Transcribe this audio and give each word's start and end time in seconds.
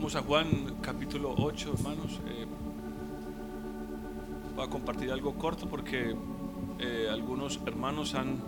Vamos 0.00 0.16
a 0.16 0.22
Juan 0.22 0.76
capítulo 0.80 1.34
8, 1.36 1.74
hermanos. 1.76 2.20
Eh, 2.26 2.46
voy 4.56 4.64
a 4.64 4.70
compartir 4.70 5.12
algo 5.12 5.34
corto 5.34 5.68
porque 5.68 6.16
eh, 6.78 7.06
algunos 7.12 7.60
hermanos 7.66 8.14
han 8.14 8.38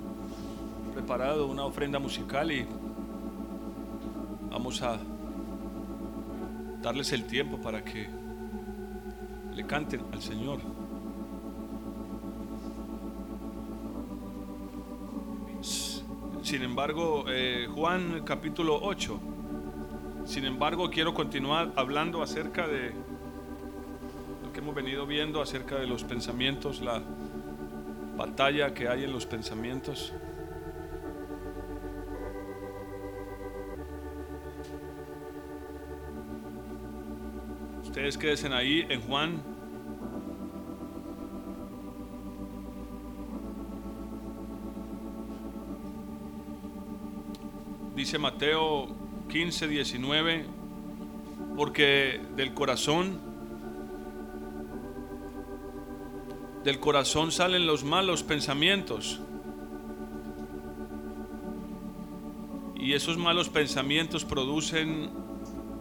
preparado 0.95 1.46
una 1.46 1.66
ofrenda 1.66 1.98
musical 1.98 2.51
y 2.51 2.66
vamos 4.51 4.80
a 4.80 4.98
darles 6.80 7.12
el 7.12 7.27
tiempo 7.27 7.59
para 7.59 7.84
que 7.84 8.09
le 9.55 9.66
canten 9.66 10.07
al 10.11 10.23
Señor. 10.23 10.59
Sin 16.43 16.62
embargo, 16.62 17.27
eh, 17.29 17.69
Juan 17.70 18.23
capítulo 18.25 18.80
8 18.83 19.20
sin 20.32 20.46
embargo, 20.46 20.88
quiero 20.88 21.12
continuar 21.12 21.72
hablando 21.77 22.22
acerca 22.22 22.66
de 22.66 22.95
lo 24.42 24.50
que 24.50 24.60
hemos 24.60 24.74
venido 24.74 25.06
viendo, 25.06 25.42
acerca 25.42 25.77
de 25.77 25.86
los 25.86 26.05
pensamientos, 26.05 26.80
la 26.80 27.02
batalla 28.16 28.72
que 28.72 28.88
hay 28.88 29.05
en 29.05 29.12
los 29.12 29.27
pensamientos. 29.27 30.14
Ustedes 37.83 38.16
queden 38.16 38.55
ahí 38.55 38.86
en 38.88 39.02
Juan. 39.02 39.42
Dice 47.94 48.16
Mateo 48.16 49.02
15, 49.32 49.66
19, 49.66 50.44
porque 51.56 52.20
del 52.36 52.52
corazón, 52.52 53.19
del 56.64 56.78
corazón 56.78 57.33
salen 57.33 57.66
los 57.66 57.83
malos 57.83 58.22
pensamientos. 58.22 59.20
Y 62.77 62.92
esos 62.92 63.16
malos 63.16 63.48
pensamientos 63.48 64.27
producen 64.27 65.08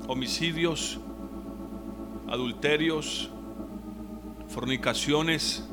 homicidios, 0.07 1.01
adulterios, 2.29 3.29
fornicaciones, 4.47 5.67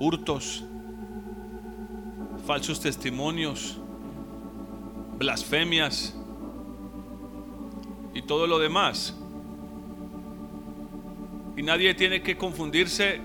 hurtos, 0.00 0.64
falsos 2.44 2.80
testimonios, 2.80 3.78
blasfemias 5.20 6.16
todo 8.32 8.46
lo 8.46 8.58
demás. 8.58 9.14
Y 11.54 11.62
nadie 11.62 11.92
tiene 11.92 12.22
que 12.22 12.34
confundirse. 12.34 13.20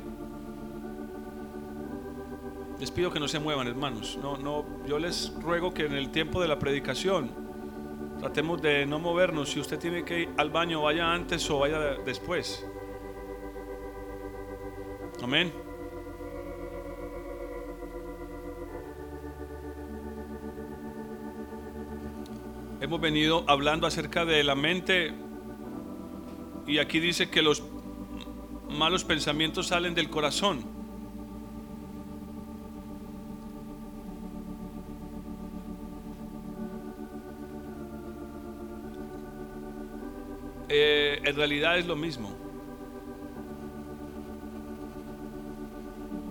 Les 2.78 2.92
pido 2.92 3.10
que 3.10 3.18
no 3.18 3.30
se 3.30 3.40
muevan, 3.40 3.68
hermanos. 3.68 4.20
No, 4.22 4.36
no, 4.36 4.66
yo 4.86 5.00
les 5.00 5.34
ruego 5.42 5.74
que 5.74 5.86
en 5.86 5.94
el 5.94 6.10
tiempo 6.10 6.42
de 6.42 6.50
la 6.50 6.60
predicación 6.60 7.32
tratemos 8.20 8.62
de 8.62 8.86
no 8.86 9.00
movernos. 9.00 9.52
Si 9.52 9.62
usted 9.62 9.80
tiene 9.80 10.04
que 10.04 10.24
ir 10.24 10.30
al 10.36 10.50
baño, 10.50 10.82
vaya 10.82 11.14
antes 11.14 11.50
o 11.50 11.60
vaya 11.60 11.80
después. 12.06 12.68
Amén. 15.24 15.67
Hemos 22.88 23.02
venido 23.02 23.44
hablando 23.48 23.86
acerca 23.86 24.24
de 24.24 24.46
la 24.46 24.56
mente 24.56 25.14
y 26.66 26.78
aquí 26.78 27.02
dice 27.02 27.30
que 27.30 27.42
los 27.42 27.62
malos 28.70 29.04
pensamientos 29.04 29.68
salen 29.68 29.94
del 29.94 30.10
corazón. 30.10 30.64
Eh, 40.70 41.20
en 41.26 41.36
realidad 41.36 41.78
es 41.78 41.88
lo 41.88 41.98
mismo. 41.98 42.32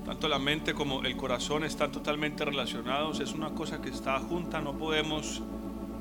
Tanto 0.07 0.27
la 0.27 0.39
mente 0.39 0.73
como 0.73 1.05
el 1.05 1.19
corazón 1.19 1.65
están 1.65 1.93
totalmente 1.93 2.47
relacionados. 2.47 3.21
Es 3.21 3.35
una 3.35 3.51
cosa 3.51 3.83
que 3.83 3.91
está 3.91 4.19
junta. 4.21 4.63
No 4.63 4.79
podemos 4.79 5.43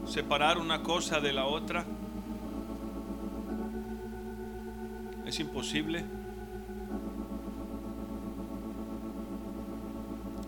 separar 0.06 0.58
una 0.58 0.84
cosa 0.84 1.20
de 1.20 1.34
la 1.34 1.46
otra. 1.46 1.86
Es 5.26 5.40
imposible. 5.40 6.06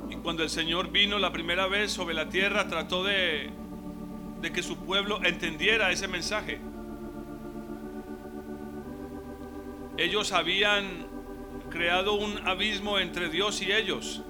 Y 0.10 0.16
cuando 0.18 0.44
el 0.44 0.50
Señor 0.50 0.92
vino 0.92 1.18
la 1.20 1.32
primera 1.32 1.68
vez 1.68 1.92
sobre 1.92 2.14
la 2.14 2.30
tierra, 2.30 2.68
trató 2.68 3.04
de, 3.04 3.50
de 4.42 4.52
que 4.52 4.62
su 4.62 4.78
pueblo 4.78 5.24
entendiera 5.24 5.92
ese 5.92 6.08
mensaje. 6.08 6.60
Ellos 9.98 10.32
habían 10.32 11.08
creado 11.72 12.14
un 12.14 12.48
abismo 12.48 13.00
entre 13.00 13.30
Dios 13.30 13.62
y 13.62 13.72
ellos. 13.72 14.22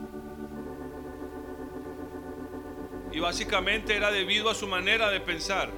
Y 3.18 3.20
básicamente 3.20 3.96
era 3.96 4.12
debido 4.12 4.48
a 4.48 4.54
su 4.54 4.68
manera 4.68 5.10
de 5.10 5.20
pensar. 5.20 5.72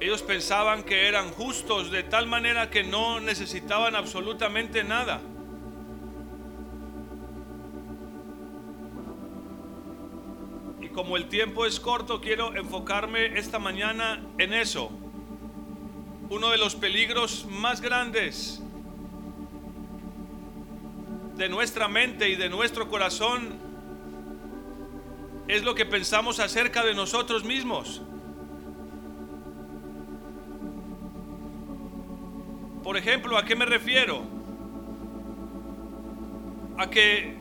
Ellos 0.00 0.20
pensaban 0.24 0.82
que 0.82 1.06
eran 1.06 1.30
justos 1.30 1.92
de 1.92 2.02
tal 2.02 2.26
manera 2.26 2.70
que 2.70 2.82
no 2.82 3.20
necesitaban 3.20 3.94
absolutamente 3.94 4.82
nada. 4.82 5.20
Y 10.80 10.88
como 10.88 11.16
el 11.16 11.28
tiempo 11.28 11.66
es 11.66 11.78
corto, 11.78 12.20
quiero 12.20 12.56
enfocarme 12.56 13.38
esta 13.38 13.60
mañana 13.60 14.26
en 14.38 14.54
eso. 14.54 14.90
Uno 16.30 16.50
de 16.50 16.58
los 16.58 16.74
peligros 16.74 17.46
más 17.48 17.80
grandes 17.80 18.60
de 21.40 21.48
nuestra 21.48 21.88
mente 21.88 22.28
y 22.28 22.36
de 22.36 22.50
nuestro 22.50 22.86
corazón 22.90 23.58
es 25.48 25.64
lo 25.64 25.74
que 25.74 25.86
pensamos 25.86 26.38
acerca 26.38 26.84
de 26.84 26.94
nosotros 26.94 27.44
mismos. 27.44 28.02
Por 32.84 32.98
ejemplo, 32.98 33.38
¿a 33.38 33.46
qué 33.46 33.56
me 33.56 33.64
refiero? 33.64 34.22
A 36.76 36.90
que 36.90 37.38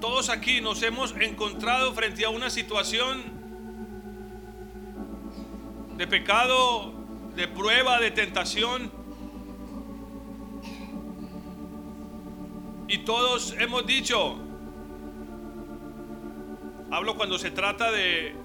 todos 0.00 0.30
aquí 0.30 0.62
nos 0.62 0.82
hemos 0.82 1.14
encontrado 1.20 1.92
frente 1.92 2.24
a 2.24 2.30
una 2.30 2.48
situación 2.48 3.24
de 5.98 6.06
pecado, 6.06 6.94
de 7.36 7.46
prueba, 7.46 8.00
de 8.00 8.10
tentación 8.10 8.90
Y 12.94 12.98
todos 12.98 13.56
hemos 13.58 13.84
dicho, 13.86 14.36
hablo 16.92 17.16
cuando 17.16 17.40
se 17.40 17.50
trata 17.50 17.90
de, 17.90 18.36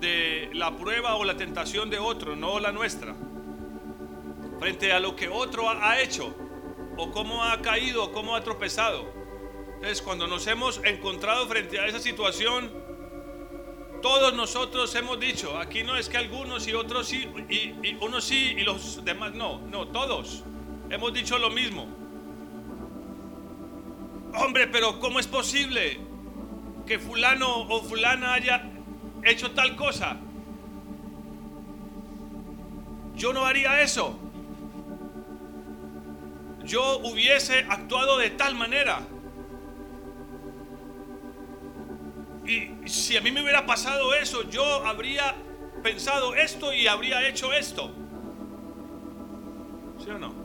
de 0.00 0.50
la 0.52 0.76
prueba 0.76 1.14
o 1.14 1.24
la 1.24 1.34
tentación 1.38 1.88
de 1.88 1.98
otro, 1.98 2.36
no 2.36 2.60
la 2.60 2.72
nuestra, 2.72 3.16
frente 4.60 4.92
a 4.92 5.00
lo 5.00 5.16
que 5.16 5.30
otro 5.30 5.70
ha 5.70 5.98
hecho, 5.98 6.36
o 6.98 7.10
cómo 7.10 7.42
ha 7.42 7.62
caído, 7.62 8.04
o 8.04 8.12
cómo 8.12 8.36
ha 8.36 8.44
tropezado. 8.44 9.10
Entonces, 9.76 10.02
cuando 10.02 10.26
nos 10.26 10.46
hemos 10.46 10.78
encontrado 10.84 11.48
frente 11.48 11.80
a 11.80 11.86
esa 11.86 11.98
situación, 11.98 12.70
todos 14.02 14.34
nosotros 14.34 14.94
hemos 14.94 15.18
dicho, 15.18 15.56
aquí 15.56 15.84
no 15.84 15.96
es 15.96 16.10
que 16.10 16.18
algunos 16.18 16.68
y 16.68 16.74
otros 16.74 17.08
sí, 17.08 17.26
y, 17.48 17.72
y 17.82 17.96
unos 18.02 18.24
sí 18.24 18.56
y 18.58 18.60
los 18.60 19.02
demás 19.06 19.32
no, 19.32 19.58
no, 19.58 19.88
todos. 19.88 20.44
Hemos 20.90 21.14
dicho 21.14 21.38
lo 21.38 21.48
mismo 21.48 22.05
hombre, 24.36 24.66
pero 24.66 24.98
¿cómo 25.00 25.18
es 25.18 25.26
posible 25.26 25.98
que 26.86 26.98
fulano 26.98 27.62
o 27.68 27.82
fulana 27.82 28.34
haya 28.34 28.62
hecho 29.24 29.50
tal 29.52 29.76
cosa? 29.76 30.16
Yo 33.14 33.32
no 33.32 33.44
haría 33.44 33.80
eso. 33.80 34.18
Yo 36.64 36.98
hubiese 36.98 37.60
actuado 37.68 38.18
de 38.18 38.30
tal 38.30 38.54
manera. 38.54 39.00
Y 42.46 42.88
si 42.88 43.16
a 43.16 43.20
mí 43.20 43.32
me 43.32 43.42
hubiera 43.42 43.66
pasado 43.66 44.14
eso, 44.14 44.48
yo 44.48 44.64
habría 44.86 45.34
pensado 45.82 46.34
esto 46.34 46.72
y 46.72 46.86
habría 46.86 47.26
hecho 47.28 47.52
esto. 47.52 47.90
¿Sí 49.98 50.10
o 50.10 50.18
no? 50.18 50.35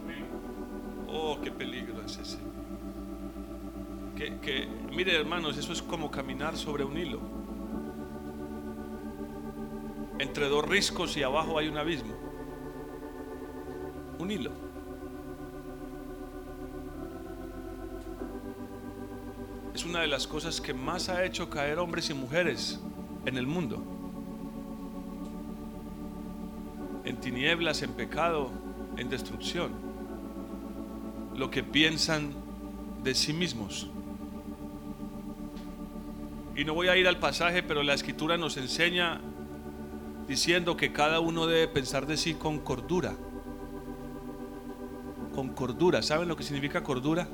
Que, 4.42 4.68
mire 4.92 5.16
hermanos, 5.16 5.58
eso 5.58 5.74
es 5.74 5.82
como 5.82 6.12
caminar 6.12 6.58
sobre 6.58 6.84
un 6.84 6.98
hilo. 6.98 7.42
entre 10.22 10.48
dos 10.50 10.64
riscos 10.68 11.18
y 11.18 11.24
abajo 11.24 11.58
hay 11.58 11.68
un 11.68 11.78
abismo. 11.78 12.14
Un 14.20 14.30
hilo. 14.30 14.52
Es 19.74 19.84
una 19.84 20.02
de 20.02 20.08
las 20.08 20.28
cosas 20.28 20.62
que 20.62 20.76
más 20.76 21.10
ha 21.10 21.26
hecho 21.26 21.50
caer 21.50 21.80
hombres 21.80 22.12
y 22.12 22.14
mujeres 22.14 22.80
en 23.26 23.36
el 23.36 23.48
mundo. 23.48 23.84
En 27.04 27.20
tinieblas, 27.20 27.82
en 27.82 27.94
pecado, 27.94 28.52
en 28.98 29.10
destrucción. 29.10 29.72
Lo 31.36 31.50
que 31.50 31.64
piensan 31.64 32.32
de 33.04 33.16
sí 33.16 33.34
mismos. 33.34 33.90
Y 36.62 36.64
no 36.64 36.76
voy 36.76 36.90
a 36.90 36.96
ir 36.96 37.08
al 37.08 37.18
pasaje, 37.18 37.64
pero 37.64 37.82
la 37.82 37.96
escritura 37.96 38.38
nos 38.38 38.56
enseña 38.56 39.20
diciendo 40.28 40.78
que 40.78 40.94
cada 40.94 41.20
uno 41.20 41.48
debe 41.48 41.68
pensar 41.68 42.06
de 42.06 42.18
sí 42.18 42.36
con 42.36 42.60
cordura. 42.60 43.16
Con 45.34 45.56
cordura. 45.56 46.04
¿Saben 46.04 46.28
lo 46.28 46.36
que 46.36 46.44
significa 46.44 46.84
cordura? 46.84 47.28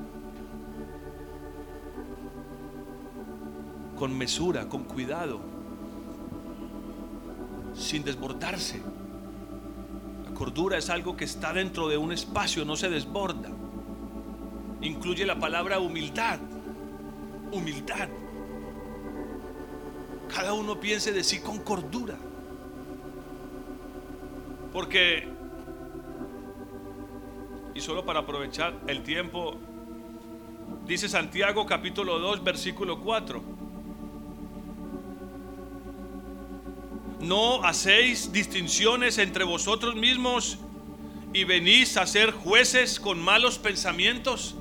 Con 3.97 4.17
mesura, 4.17 4.69
con 4.69 4.85
cuidado, 4.85 5.41
sin 7.73 8.05
desbordarse. 8.05 8.81
La 10.23 10.33
cordura 10.33 10.77
es 10.77 10.89
algo 10.89 11.17
que 11.17 11.25
está 11.25 11.51
dentro 11.51 11.89
de 11.89 11.97
un 11.97 12.13
espacio, 12.13 12.63
no 12.63 12.77
se 12.77 12.89
desborda. 12.89 13.49
Incluye 14.79 15.25
la 15.25 15.37
palabra 15.37 15.79
humildad. 15.79 16.39
Humildad. 17.51 18.07
Cada 20.47 20.59
uno 20.59 20.79
piense 20.79 21.11
de 21.11 21.25
sí 21.25 21.41
con 21.41 21.59
cordura. 21.59 22.15
Porque, 24.71 25.27
y 27.75 27.81
solo 27.81 28.05
para 28.05 28.21
aprovechar 28.21 28.73
el 28.87 29.03
tiempo, 29.03 29.57
dice 30.85 31.09
Santiago 31.09 31.65
capítulo 31.65 32.17
2, 32.19 32.45
versículo 32.45 33.01
4. 33.01 33.41
No 37.19 37.65
hacéis 37.65 38.31
distinciones 38.31 39.17
entre 39.17 39.43
vosotros 39.43 39.97
mismos 39.97 40.59
y 41.33 41.43
venís 41.43 41.97
a 41.97 42.07
ser 42.07 42.31
jueces 42.31 43.01
con 43.01 43.21
malos 43.21 43.59
pensamientos. 43.59 44.55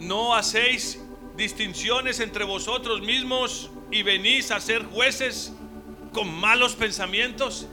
No 0.00 0.34
hacéis 0.34 1.05
distinciones 1.36 2.20
entre 2.20 2.44
vosotros 2.44 3.02
mismos 3.02 3.70
y 3.90 4.02
venís 4.02 4.50
a 4.50 4.60
ser 4.60 4.84
jueces 4.84 5.52
con 6.12 6.32
malos 6.32 6.74
pensamientos? 6.74 7.68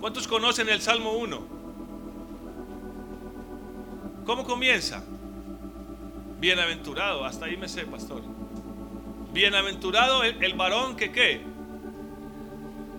¿Cuántos 0.00 0.28
conocen 0.28 0.68
el 0.68 0.80
Salmo 0.80 1.12
1? 1.12 1.46
¿Cómo 4.26 4.44
comienza? 4.44 5.04
Bienaventurado, 6.38 7.24
hasta 7.24 7.46
ahí 7.46 7.56
me 7.56 7.68
sé, 7.68 7.86
pastor. 7.86 8.22
Bienaventurado 9.32 10.24
el, 10.24 10.42
el 10.42 10.54
varón 10.54 10.96
que 10.96 11.12
qué? 11.12 11.40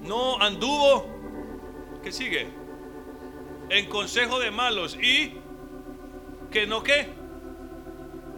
No 0.02 0.42
anduvo, 0.42 1.06
¿qué 2.04 2.12
sigue? 2.12 2.48
En 3.70 3.88
consejo 3.88 4.40
de 4.40 4.52
malos 4.52 4.96
y 4.96 5.43
que 6.54 6.66
no 6.66 6.84
qué? 6.84 7.10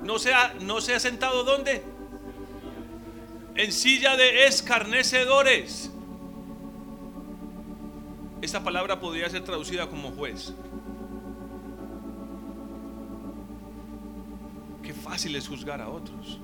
No 0.01 0.17
se 0.17 0.33
ha, 0.33 0.55
no 0.61 0.81
se 0.81 0.95
ha 0.95 0.99
sentado 0.99 1.43
dónde? 1.43 1.83
en 3.55 3.71
silla 3.71 4.17
de 4.17 4.47
escarnecedores. 4.47 5.91
Esta 8.41 8.63
palabra 8.63 8.99
podría 8.99 9.29
ser 9.29 9.43
traducida 9.43 9.87
como 9.87 10.11
juez. 10.11 10.53
Qué 14.83 14.93
fácil 14.93 15.35
es 15.35 15.47
juzgar 15.47 15.81
a 15.81 15.89
otros. 15.89 16.39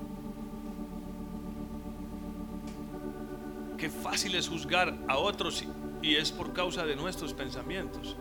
Qué 3.76 3.90
fácil 3.90 4.34
es 4.34 4.48
juzgar 4.48 4.96
a 5.06 5.18
otros 5.18 5.64
y 6.00 6.16
es 6.16 6.32
por 6.32 6.52
causa 6.52 6.84
de 6.84 6.96
nuestros 6.96 7.34
pensamientos. 7.34 8.16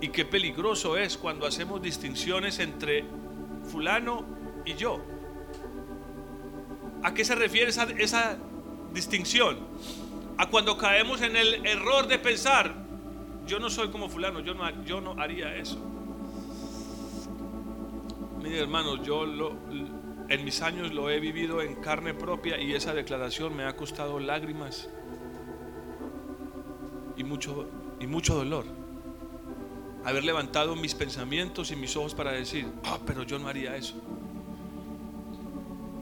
Y 0.00 0.08
qué 0.08 0.24
peligroso 0.24 0.96
es 0.96 1.16
cuando 1.16 1.46
hacemos 1.46 1.80
distinciones 1.80 2.58
entre 2.58 3.04
fulano 3.70 4.24
y 4.64 4.74
yo. 4.74 5.00
¿A 7.02 7.14
qué 7.14 7.24
se 7.24 7.34
refiere 7.34 7.70
esa, 7.70 8.36
distinción? 8.92 9.58
A 10.38 10.50
cuando 10.50 10.76
caemos 10.76 11.22
en 11.22 11.36
el 11.36 11.66
error 11.66 12.08
de 12.08 12.18
pensar, 12.18 12.74
yo 13.46 13.58
no 13.58 13.70
soy 13.70 13.88
como 13.88 14.08
fulano, 14.08 14.40
yo 14.40 14.54
no, 14.54 14.84
yo 14.84 15.00
no 15.00 15.20
haría 15.20 15.54
eso. 15.56 15.78
Miren 18.42 18.60
hermanos, 18.60 19.00
yo 19.02 19.24
en 20.28 20.44
mis 20.44 20.62
años 20.62 20.92
lo 20.92 21.10
he 21.10 21.20
vivido 21.20 21.62
en 21.62 21.76
carne 21.76 22.12
propia 22.12 22.60
y 22.60 22.74
esa 22.74 22.92
declaración 22.92 23.56
me 23.56 23.64
ha 23.64 23.76
costado 23.76 24.18
lágrimas 24.18 24.88
y 27.16 27.24
mucho, 27.24 27.68
y 28.00 28.06
mucho 28.06 28.34
dolor. 28.34 28.75
Haber 30.06 30.22
levantado 30.22 30.76
mis 30.76 30.94
pensamientos 30.94 31.72
y 31.72 31.76
mis 31.76 31.96
ojos 31.96 32.14
para 32.14 32.30
decir, 32.30 32.72
ah, 32.84 32.96
pero 33.04 33.24
yo 33.24 33.40
no 33.40 33.48
haría 33.48 33.74
eso. 33.76 33.96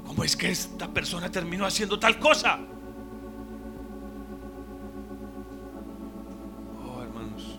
¿Cómo 0.06 0.22
es 0.22 0.36
que 0.36 0.50
esta 0.50 0.86
persona 0.88 1.30
terminó 1.30 1.64
haciendo 1.64 1.98
tal 1.98 2.18
cosa? 2.18 2.60
Oh, 6.86 7.02
hermanos, 7.02 7.58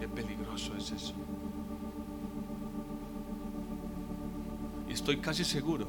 qué 0.00 0.08
peligroso 0.08 0.74
es 0.76 0.90
eso. 0.90 1.14
Y 4.88 4.92
estoy 4.94 5.18
casi 5.18 5.44
seguro 5.44 5.86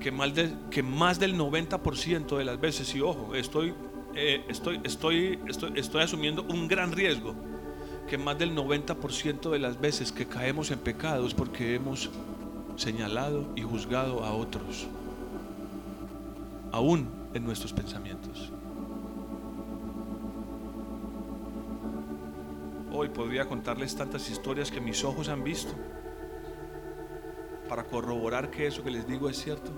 que 0.00 0.10
más, 0.10 0.32
que 0.70 0.82
más 0.82 1.18
del 1.18 1.38
90% 1.38 2.38
de 2.38 2.44
las 2.46 2.58
veces, 2.58 2.94
y 2.94 3.02
ojo, 3.02 3.34
estoy, 3.34 3.74
eh, 4.20 4.44
estoy, 4.48 4.80
estoy, 5.76 6.02
asumiendo 6.02 6.42
un 6.42 6.66
gran 6.66 6.90
riesgo, 6.90 7.36
que 8.08 8.18
más 8.18 8.36
del 8.36 8.52
90% 8.52 9.48
de 9.50 9.58
las 9.60 9.80
veces 9.80 10.10
que 10.10 10.26
caemos 10.26 10.72
en 10.72 10.80
pecados 10.80 11.34
porque 11.34 11.76
hemos 11.76 12.10
señalado 12.74 13.46
y 13.54 13.62
juzgado 13.62 14.24
a 14.24 14.32
otros, 14.32 14.88
aún 16.72 17.08
en 17.32 17.44
nuestros 17.44 17.72
pensamientos. 17.72 18.50
Hoy 22.90 23.10
podría 23.10 23.44
contarles 23.44 23.94
tantas 23.94 24.28
historias 24.28 24.72
que 24.72 24.80
mis 24.80 25.04
ojos 25.04 25.28
han 25.28 25.44
visto 25.44 25.72
para 27.68 27.84
corroborar 27.84 28.50
que 28.50 28.66
eso 28.66 28.82
que 28.82 28.90
les 28.90 29.06
digo 29.06 29.28
es 29.28 29.40
cierto. 29.40 29.70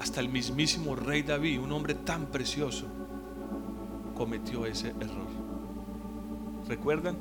Hasta 0.00 0.20
el 0.20 0.28
mismísimo 0.28 0.96
rey 0.96 1.22
David, 1.22 1.60
un 1.60 1.72
hombre 1.72 1.94
tan 1.94 2.26
precioso, 2.26 2.86
cometió 4.14 4.66
ese 4.66 4.88
error. 4.90 5.28
¿Recuerdan? 6.68 7.16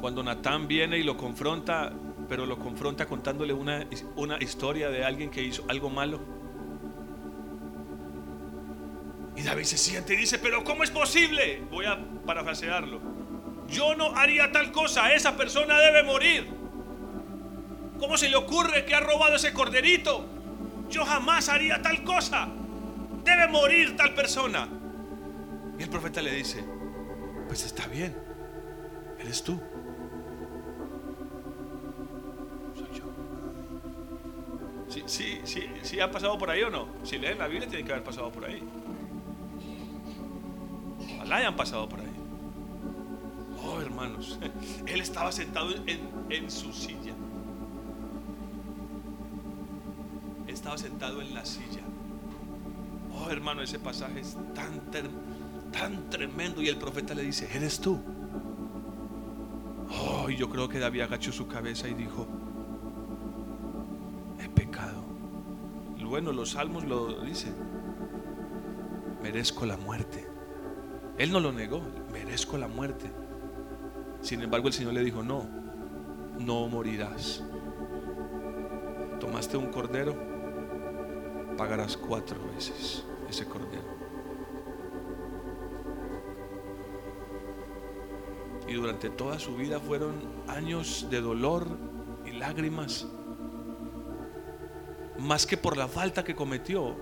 Cuando 0.00 0.22
Natán 0.22 0.66
viene 0.66 0.98
y 0.98 1.02
lo 1.02 1.16
confronta, 1.16 1.92
pero 2.28 2.46
lo 2.46 2.58
confronta 2.58 3.06
contándole 3.06 3.52
una, 3.52 3.86
una 4.16 4.42
historia 4.42 4.90
de 4.90 5.04
alguien 5.04 5.30
que 5.30 5.42
hizo 5.42 5.64
algo 5.68 5.90
malo. 5.90 6.20
Y 9.36 9.42
David 9.42 9.64
se 9.64 9.78
siente 9.78 10.14
y 10.14 10.16
dice, 10.16 10.38
pero 10.38 10.64
¿cómo 10.64 10.82
es 10.82 10.90
posible? 10.90 11.62
Voy 11.70 11.86
a 11.86 11.98
parafrasearlo. 12.26 13.00
Yo 13.68 13.94
no 13.94 14.14
haría 14.16 14.52
tal 14.52 14.72
cosa, 14.72 15.12
esa 15.12 15.36
persona 15.36 15.78
debe 15.78 16.02
morir. 16.02 16.61
¿Cómo 18.02 18.18
se 18.18 18.28
le 18.28 18.34
ocurre 18.34 18.84
que 18.84 18.96
ha 18.96 19.00
robado 19.00 19.36
ese 19.36 19.52
corderito? 19.52 20.26
Yo 20.90 21.04
jamás 21.04 21.48
haría 21.48 21.80
tal 21.80 22.02
cosa. 22.02 22.48
Debe 23.22 23.46
morir 23.46 23.96
tal 23.96 24.12
persona. 24.12 24.68
Y 25.78 25.84
el 25.84 25.88
profeta 25.88 26.20
le 26.20 26.32
dice, 26.32 26.64
pues 27.46 27.64
está 27.64 27.86
bien, 27.86 28.12
eres 29.20 29.44
tú. 29.44 29.52
Soy 32.74 32.88
yo. 32.98 33.04
Sí, 35.06 35.38
sí, 35.44 35.70
sí, 35.82 36.00
ha 36.00 36.10
pasado 36.10 36.36
por 36.36 36.50
ahí 36.50 36.64
o 36.64 36.70
no. 36.70 36.88
Si 37.04 37.18
leen 37.18 37.38
la 37.38 37.46
Biblia 37.46 37.68
tiene 37.68 37.84
que 37.84 37.92
haber 37.92 38.02
pasado 38.02 38.32
por 38.32 38.44
ahí. 38.46 38.64
Ojalá 41.14 41.36
hayan 41.36 41.54
pasado 41.54 41.88
por 41.88 42.00
ahí. 42.00 42.16
Oh, 43.64 43.80
hermanos, 43.80 44.40
él 44.86 45.00
estaba 45.00 45.30
sentado 45.30 45.70
en, 45.86 46.00
en 46.30 46.50
su 46.50 46.72
silla 46.72 47.14
estaba 50.62 50.78
sentado 50.78 51.20
en 51.20 51.34
la 51.34 51.44
silla. 51.44 51.82
Oh, 53.12 53.28
hermano, 53.30 53.62
ese 53.62 53.80
pasaje 53.80 54.20
es 54.20 54.36
tan, 54.54 54.80
tan 55.72 56.08
tremendo. 56.08 56.62
Y 56.62 56.68
el 56.68 56.76
profeta 56.76 57.14
le 57.14 57.22
dice, 57.22 57.48
¿eres 57.52 57.80
tú? 57.80 58.00
Oh, 59.90 60.30
y 60.30 60.36
yo 60.36 60.48
creo 60.48 60.68
que 60.68 60.78
David 60.78 61.00
agachó 61.00 61.32
su 61.32 61.48
cabeza 61.48 61.88
y 61.88 61.94
dijo, 61.94 62.28
he 64.38 64.48
pecado. 64.50 65.02
Bueno, 66.00 66.30
los 66.30 66.50
salmos 66.50 66.84
lo 66.84 67.22
dicen. 67.22 67.56
Merezco 69.20 69.66
la 69.66 69.76
muerte. 69.76 70.28
Él 71.18 71.32
no 71.32 71.40
lo 71.40 71.50
negó, 71.50 71.82
merezco 72.12 72.56
la 72.56 72.68
muerte. 72.68 73.10
Sin 74.20 74.40
embargo, 74.42 74.68
el 74.68 74.74
Señor 74.74 74.92
le 74.92 75.02
dijo, 75.02 75.24
no, 75.24 75.44
no 76.38 76.68
morirás. 76.68 77.42
Tomaste 79.18 79.56
un 79.56 79.66
cordero, 79.72 80.31
pagarás 81.62 81.96
cuatro 81.96 82.36
veces 82.56 83.04
ese 83.30 83.46
cordero. 83.46 83.84
Y 88.66 88.72
durante 88.72 89.10
toda 89.10 89.38
su 89.38 89.54
vida 89.54 89.78
fueron 89.78 90.16
años 90.48 91.06
de 91.08 91.20
dolor 91.20 91.68
y 92.26 92.32
lágrimas, 92.32 93.06
más 95.20 95.46
que 95.46 95.56
por 95.56 95.76
la 95.76 95.86
falta 95.86 96.24
que 96.24 96.34
cometió, 96.34 96.96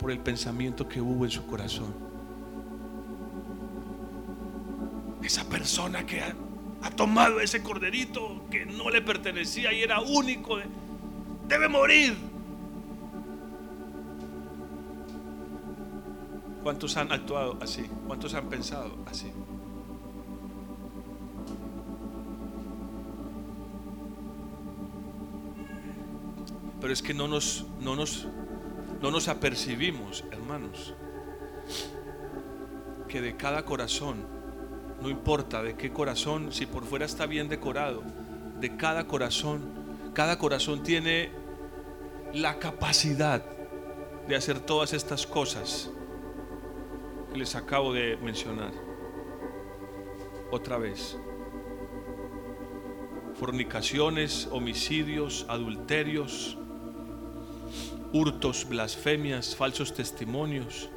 por 0.00 0.10
el 0.10 0.18
pensamiento 0.18 0.88
que 0.88 1.00
hubo 1.00 1.24
en 1.24 1.30
su 1.30 1.46
corazón. 1.46 1.94
Esa 5.22 5.48
persona 5.48 6.04
que 6.04 6.22
ha, 6.22 6.34
tomado 6.96 7.38
ese 7.38 7.62
corderito 7.62 8.42
que 8.50 8.66
no 8.66 8.90
le 8.90 9.00
pertenecía 9.00 9.72
y 9.72 9.84
era 9.84 10.00
único, 10.00 10.58
debe 11.46 11.68
morir. 11.68 12.31
¿Cuántos 16.62 16.96
han 16.96 17.10
actuado 17.10 17.58
así? 17.60 17.82
¿Cuántos 18.06 18.34
han 18.34 18.48
pensado 18.48 18.96
así? 19.06 19.32
Pero 26.80 26.92
es 26.92 27.02
que 27.02 27.14
no 27.14 27.26
nos, 27.26 27.64
no 27.80 27.96
nos, 27.96 28.28
no 29.00 29.10
nos 29.10 29.28
apercibimos, 29.28 30.24
hermanos, 30.30 30.94
que 33.08 33.20
de 33.20 33.36
cada 33.36 33.64
corazón, 33.64 34.24
no 35.00 35.10
importa 35.10 35.62
de 35.62 35.74
qué 35.76 35.92
corazón, 35.92 36.52
si 36.52 36.66
por 36.66 36.84
fuera 36.84 37.06
está 37.06 37.26
bien 37.26 37.48
decorado, 37.48 38.02
de 38.60 38.76
cada 38.76 39.06
corazón, 39.08 39.62
cada 40.12 40.38
corazón 40.38 40.84
tiene 40.84 41.30
la 42.32 42.58
capacidad 42.60 43.44
de 44.28 44.36
hacer 44.36 44.60
todas 44.60 44.92
estas 44.92 45.26
cosas 45.26 45.90
que 47.32 47.38
les 47.38 47.54
acabo 47.54 47.92
de 47.92 48.16
mencionar. 48.18 48.72
Otra 50.50 50.76
vez. 50.76 51.18
Fornicaciones, 53.34 54.48
homicidios, 54.52 55.46
adulterios, 55.48 56.58
hurtos, 58.12 58.68
blasfemias, 58.68 59.56
falsos 59.56 59.94
testimonios. 59.94 60.90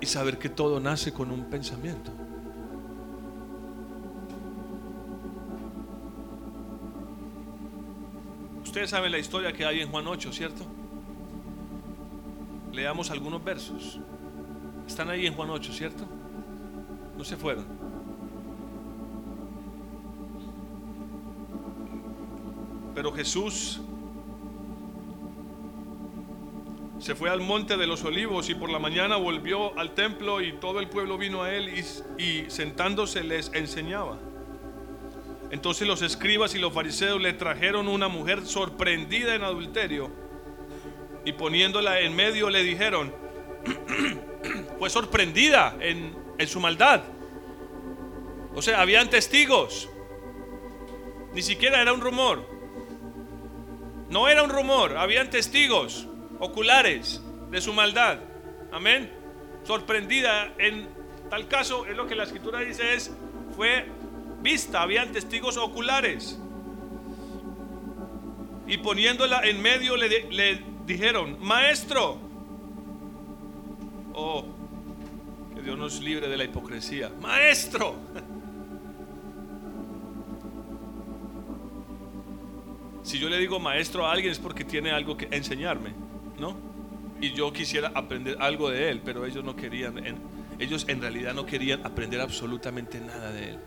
Y 0.00 0.06
saber 0.06 0.38
que 0.38 0.48
todo 0.48 0.78
nace 0.78 1.12
con 1.12 1.30
un 1.30 1.48
pensamiento. 1.50 2.12
Ustedes 8.62 8.90
saben 8.90 9.10
la 9.10 9.18
historia 9.18 9.52
que 9.52 9.64
hay 9.64 9.80
en 9.80 9.90
Juan 9.90 10.06
8, 10.06 10.32
¿cierto? 10.32 10.64
Leamos 12.72 13.10
algunos 13.10 13.42
versos. 13.42 14.00
Están 14.90 15.08
ahí 15.08 15.24
en 15.24 15.34
Juan 15.34 15.48
8, 15.48 15.72
¿cierto? 15.72 16.04
No 17.16 17.24
se 17.24 17.36
fueron. 17.36 17.64
Pero 22.92 23.12
Jesús 23.12 23.80
se 26.98 27.14
fue 27.14 27.30
al 27.30 27.40
monte 27.40 27.76
de 27.76 27.86
los 27.86 28.02
olivos 28.02 28.50
y 28.50 28.56
por 28.56 28.68
la 28.68 28.80
mañana 28.80 29.14
volvió 29.14 29.78
al 29.78 29.94
templo 29.94 30.42
y 30.42 30.54
todo 30.54 30.80
el 30.80 30.88
pueblo 30.88 31.16
vino 31.18 31.44
a 31.44 31.54
él 31.54 31.68
y, 31.68 32.22
y, 32.22 32.50
sentándose 32.50 33.22
les 33.22 33.52
enseñaba. 33.54 34.18
Entonces 35.52 35.86
los 35.86 36.02
escribas 36.02 36.56
y 36.56 36.58
los 36.58 36.72
fariseos 36.72 37.20
le 37.22 37.32
trajeron 37.32 37.86
una 37.86 38.08
mujer 38.08 38.44
sorprendida 38.44 39.36
en 39.36 39.44
adulterio 39.44 40.10
y 41.24 41.32
poniéndola 41.32 42.00
en 42.00 42.16
medio 42.16 42.50
le 42.50 42.64
dijeron, 42.64 43.14
fue 44.78 44.90
sorprendida 44.90 45.76
en, 45.80 46.18
su 46.46 46.60
maldad. 46.60 47.02
O 48.54 48.62
sea, 48.62 48.80
habían 48.80 49.10
testigos. 49.10 49.88
Ni 51.34 51.42
siquiera 51.42 51.80
era 51.80 51.92
un 51.92 52.00
rumor. 52.00 52.48
No 54.08 54.28
era 54.28 54.42
un 54.42 54.50
rumor, 54.50 54.96
habían 54.96 55.30
testigos 55.30 56.08
oculares 56.40 57.20
de 57.50 57.60
su 57.60 57.72
maldad. 57.72 58.18
Amén. 58.72 59.12
Sorprendida 59.62 60.54
en 60.58 60.88
tal 61.28 61.46
caso, 61.46 61.86
es 61.86 61.96
lo 61.96 62.06
que 62.06 62.16
la 62.16 62.24
escritura 62.24 62.60
dice 62.60 62.94
es, 62.94 63.12
fue 63.54 63.86
vista, 64.40 64.82
habían 64.82 65.12
testigos 65.12 65.56
oculares. 65.56 66.38
Y 68.66 68.78
poniéndola 68.78 69.42
en 69.44 69.60
medio 69.62 69.96
le, 69.96 70.28
le 70.30 70.62
dijeron, 70.86 71.36
maestro, 71.40 72.29
oh, 74.20 74.44
Dios 75.62 75.78
nos 75.78 76.00
libre 76.00 76.28
de 76.28 76.36
la 76.36 76.44
hipocresía. 76.44 77.10
Maestro. 77.20 77.96
Si 83.02 83.18
yo 83.18 83.28
le 83.28 83.38
digo 83.38 83.58
maestro 83.58 84.06
a 84.06 84.12
alguien 84.12 84.32
es 84.32 84.38
porque 84.38 84.64
tiene 84.64 84.90
algo 84.90 85.16
que 85.16 85.28
enseñarme, 85.30 85.92
¿no? 86.38 86.56
Y 87.20 87.32
yo 87.32 87.52
quisiera 87.52 87.90
aprender 87.94 88.36
algo 88.40 88.70
de 88.70 88.90
él, 88.90 89.00
pero 89.04 89.26
ellos 89.26 89.44
no 89.44 89.56
querían, 89.56 89.96
ellos 90.58 90.86
en 90.88 91.00
realidad 91.00 91.34
no 91.34 91.44
querían 91.44 91.84
aprender 91.84 92.20
absolutamente 92.20 93.00
nada 93.00 93.32
de 93.32 93.50
él. 93.50 93.58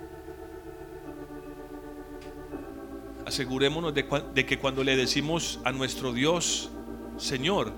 Asegurémonos 3.26 3.94
de, 3.94 4.06
de 4.34 4.46
que 4.46 4.60
cuando 4.60 4.84
le 4.84 4.96
decimos 4.96 5.60
a 5.64 5.72
nuestro 5.72 6.14
Dios, 6.14 6.70
Señor, 7.18 7.74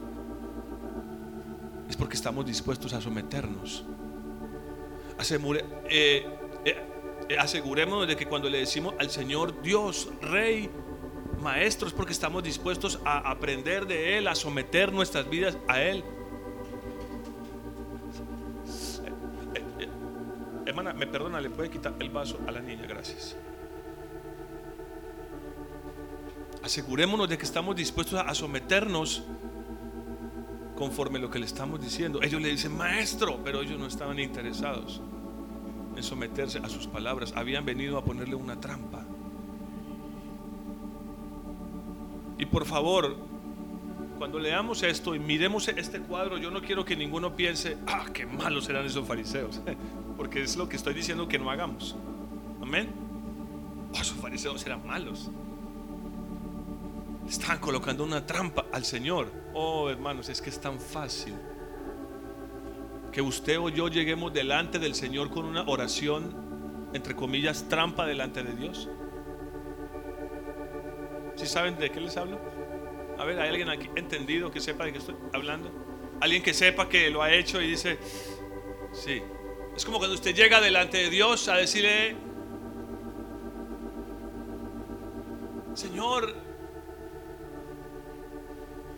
es 1.89 1.95
porque 1.95 2.15
estamos 2.15 2.45
dispuestos 2.45 2.93
a 2.93 3.01
someternos. 3.01 3.85
Eh, 5.89 6.25
eh, 6.65 6.81
eh, 7.29 7.37
asegurémonos 7.37 8.07
de 8.07 8.15
que 8.15 8.25
cuando 8.25 8.49
le 8.49 8.59
decimos 8.59 8.93
al 8.99 9.09
Señor 9.09 9.61
Dios, 9.61 10.09
Rey, 10.21 10.69
Maestro, 11.41 11.87
es 11.87 11.93
porque 11.93 12.11
estamos 12.11 12.43
dispuestos 12.43 12.99
a 13.05 13.29
aprender 13.29 13.85
de 13.87 14.17
Él, 14.17 14.27
a 14.27 14.35
someter 14.35 14.91
nuestras 14.91 15.29
vidas 15.29 15.57
a 15.67 15.81
Él. 15.81 16.03
hermana, 20.65 20.93
me 20.93 21.07
perdona, 21.07 21.39
le 21.39 21.49
puede 21.49 21.69
quitar 21.69 21.93
el 21.99 22.09
vaso 22.09 22.37
a 22.47 22.51
la 22.51 22.59
niña, 22.59 22.85
gracias. 22.85 23.37
Asegurémonos 26.63 27.29
de 27.29 27.37
que 27.37 27.45
estamos 27.45 27.75
dispuestos 27.75 28.19
a 28.19 28.33
someternos 28.33 29.23
conforme 30.75 31.19
lo 31.19 31.29
que 31.29 31.39
le 31.39 31.45
estamos 31.45 31.81
diciendo. 31.81 32.21
Ellos 32.21 32.41
le 32.41 32.49
dicen, 32.49 32.75
maestro, 32.75 33.39
pero 33.43 33.61
ellos 33.61 33.79
no 33.79 33.87
estaban 33.87 34.19
interesados 34.19 35.01
en 35.95 36.03
someterse 36.03 36.59
a 36.59 36.69
sus 36.69 36.87
palabras. 36.87 37.33
Habían 37.35 37.65
venido 37.65 37.97
a 37.97 38.03
ponerle 38.03 38.35
una 38.35 38.59
trampa. 38.59 39.03
Y 42.37 42.45
por 42.45 42.65
favor, 42.65 43.15
cuando 44.17 44.39
leamos 44.39 44.83
esto 44.83 45.15
y 45.15 45.19
miremos 45.19 45.67
este 45.67 45.99
cuadro, 46.01 46.37
yo 46.37 46.51
no 46.51 46.61
quiero 46.61 46.83
que 46.83 46.95
ninguno 46.95 47.35
piense, 47.35 47.77
ah, 47.87 48.05
qué 48.13 48.25
malos 48.25 48.67
eran 48.69 48.85
esos 48.85 49.07
fariseos, 49.07 49.61
porque 50.17 50.41
es 50.41 50.57
lo 50.57 50.67
que 50.67 50.75
estoy 50.75 50.93
diciendo 50.93 51.27
que 51.27 51.39
no 51.39 51.49
hagamos. 51.49 51.95
Amén. 52.61 52.89
Oh, 53.93 54.01
esos 54.01 54.17
fariseos 54.17 54.65
eran 54.65 54.85
malos. 54.85 55.29
Estaban 57.27 57.59
colocando 57.59 58.03
una 58.03 58.25
trampa 58.25 58.65
al 58.71 58.85
Señor. 58.85 59.31
Oh, 59.53 59.89
hermanos, 59.89 60.29
es 60.29 60.41
que 60.41 60.49
es 60.49 60.59
tan 60.59 60.79
fácil 60.79 61.33
que 63.11 63.21
usted 63.21 63.57
o 63.59 63.69
yo 63.69 63.87
lleguemos 63.87 64.33
delante 64.33 64.77
del 64.77 64.93
Señor 64.93 65.31
con 65.31 65.45
una 65.45 65.63
oración, 65.63 66.89
entre 66.93 67.15
comillas, 67.15 67.67
trampa 67.69 68.05
delante 68.05 68.43
de 68.43 68.53
Dios. 68.53 68.89
¿Sí 71.35 71.45
saben 71.45 71.77
de 71.77 71.89
qué 71.89 72.01
les 72.01 72.15
hablo? 72.17 72.39
A 73.17 73.23
ver, 73.23 73.39
¿hay 73.39 73.49
alguien 73.49 73.69
aquí 73.69 73.89
entendido 73.95 74.51
que 74.51 74.59
sepa 74.59 74.85
de 74.85 74.91
qué 74.91 74.97
estoy 74.99 75.15
hablando? 75.33 75.71
Alguien 76.19 76.43
que 76.43 76.53
sepa 76.53 76.89
que 76.89 77.09
lo 77.09 77.23
ha 77.23 77.31
hecho 77.31 77.61
y 77.61 77.67
dice, 77.67 77.97
sí. 78.93 79.21
Es 79.75 79.83
como 79.83 79.97
cuando 79.97 80.15
usted 80.15 80.35
llega 80.35 80.61
delante 80.61 80.97
de 80.97 81.09
Dios 81.09 81.47
a 81.47 81.55
decirle, 81.55 82.15
Señor, 85.73 86.44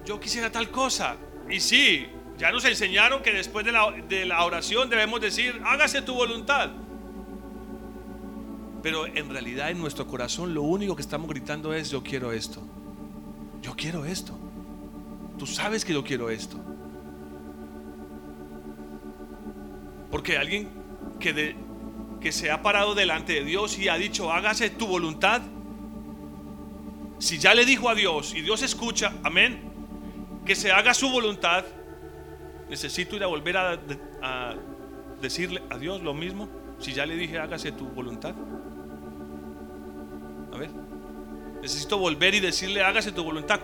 yo 0.07 0.19
quisiera 0.19 0.49
tal 0.51 0.71
cosa. 0.71 1.17
Y 1.49 1.59
sí, 1.59 2.07
ya 2.37 2.51
nos 2.51 2.63
enseñaron 2.65 3.21
que 3.21 3.33
después 3.33 3.65
de 3.65 4.25
la, 4.25 4.45
oración 4.45 4.89
debemos 4.89 5.19
decir, 5.19 5.61
hágase 5.65 6.01
tu 6.01 6.13
voluntad. 6.13 6.71
Pero 8.81 9.05
en 9.05 9.29
realidad 9.29 9.69
en 9.69 9.79
nuestro 9.79 10.07
corazón 10.07 10.53
lo 10.53 10.61
único 10.61 10.95
que 10.95 11.01
estamos 11.01 11.29
gritando 11.29 11.73
es, 11.73 11.89
yo 11.91 12.01
quiero 12.01 12.31
esto. 12.31 12.61
Yo 13.61 13.75
quiero 13.75 14.05
esto. 14.05 14.37
Tú 15.37 15.45
sabes 15.45 15.83
que 15.83 15.93
yo 15.93 16.03
quiero 16.03 16.29
esto. 16.29 16.57
Porque 20.09 20.37
alguien 20.37 20.69
que 21.19 22.31
se 22.31 22.49
ha 22.49 22.61
parado 22.61 22.95
delante 22.95 23.33
de 23.33 23.43
Dios 23.43 23.77
y 23.77 23.89
ha 23.89 23.97
dicho, 23.97 24.31
hágase 24.31 24.69
tu 24.69 24.87
voluntad, 24.87 25.41
si 27.19 27.39
ya 27.39 27.53
le 27.53 27.65
dijo 27.65 27.89
a 27.89 27.95
Dios 27.95 28.33
y 28.35 28.41
Dios 28.41 28.61
escucha, 28.61 29.13
amén, 29.23 29.67
que 30.47 30.55
se 30.55 30.71
haga 30.71 30.93
su 30.93 31.09
voluntad, 31.09 31.65
necesito 32.69 33.17
ir 33.17 33.23
a 33.23 33.27
volver 33.27 33.57
a, 33.57 34.55
decirle 35.21 35.61
a 35.69 35.77
Dios 35.77 36.01
lo 36.01 36.13
mismo, 36.13 36.47
si 36.79 36.93
ya 36.93 37.05
le 37.05 37.15
dije, 37.15 37.37
hágase 37.37 37.73
tu 37.73 37.85
voluntad. 37.89 38.33
A 40.53 40.57
ver, 40.57 40.69
necesito 41.61 41.97
volver 41.97 42.33
y 42.33 42.39
decirle, 42.39 42.81
hágase 42.81 43.11
tu 43.11 43.23
voluntad. 43.23 43.59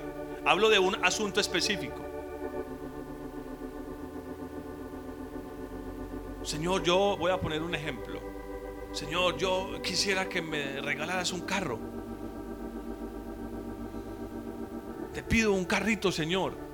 Hablo 0.45 0.69
de 0.69 0.77
un 0.77 0.97
asunto 1.05 1.39
específico. 1.39 2.03
Señor, 6.43 6.83
yo 6.83 7.15
voy 7.17 7.31
a 7.31 7.39
poner 7.39 7.61
un 7.61 7.73
ejemplo. 7.73 8.19
Señor, 8.91 9.37
yo 9.37 9.81
quisiera 9.81 10.27
que 10.27 10.41
me 10.41 10.81
regalaras 10.81 11.31
un 11.31 11.41
carro. 11.41 11.79
Te 15.13 15.23
pido 15.23 15.53
un 15.53 15.63
carrito, 15.63 16.11
Señor. 16.11 16.72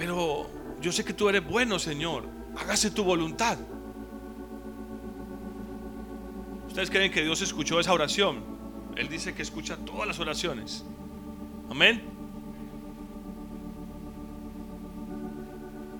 Pero 0.00 0.48
yo 0.80 0.92
sé 0.92 1.04
que 1.04 1.12
tú 1.12 1.28
eres 1.28 1.46
bueno, 1.46 1.78
Señor. 1.78 2.24
Hágase 2.56 2.90
tu 2.90 3.04
voluntad. 3.04 3.58
¿Ustedes 6.68 6.88
creen 6.88 7.12
que 7.12 7.22
Dios 7.22 7.42
escuchó 7.42 7.78
esa 7.78 7.92
oración? 7.92 8.42
Él 8.96 9.10
dice 9.10 9.34
que 9.34 9.42
escucha 9.42 9.76
todas 9.76 10.08
las 10.08 10.18
oraciones. 10.18 10.86
Amén. 11.70 12.02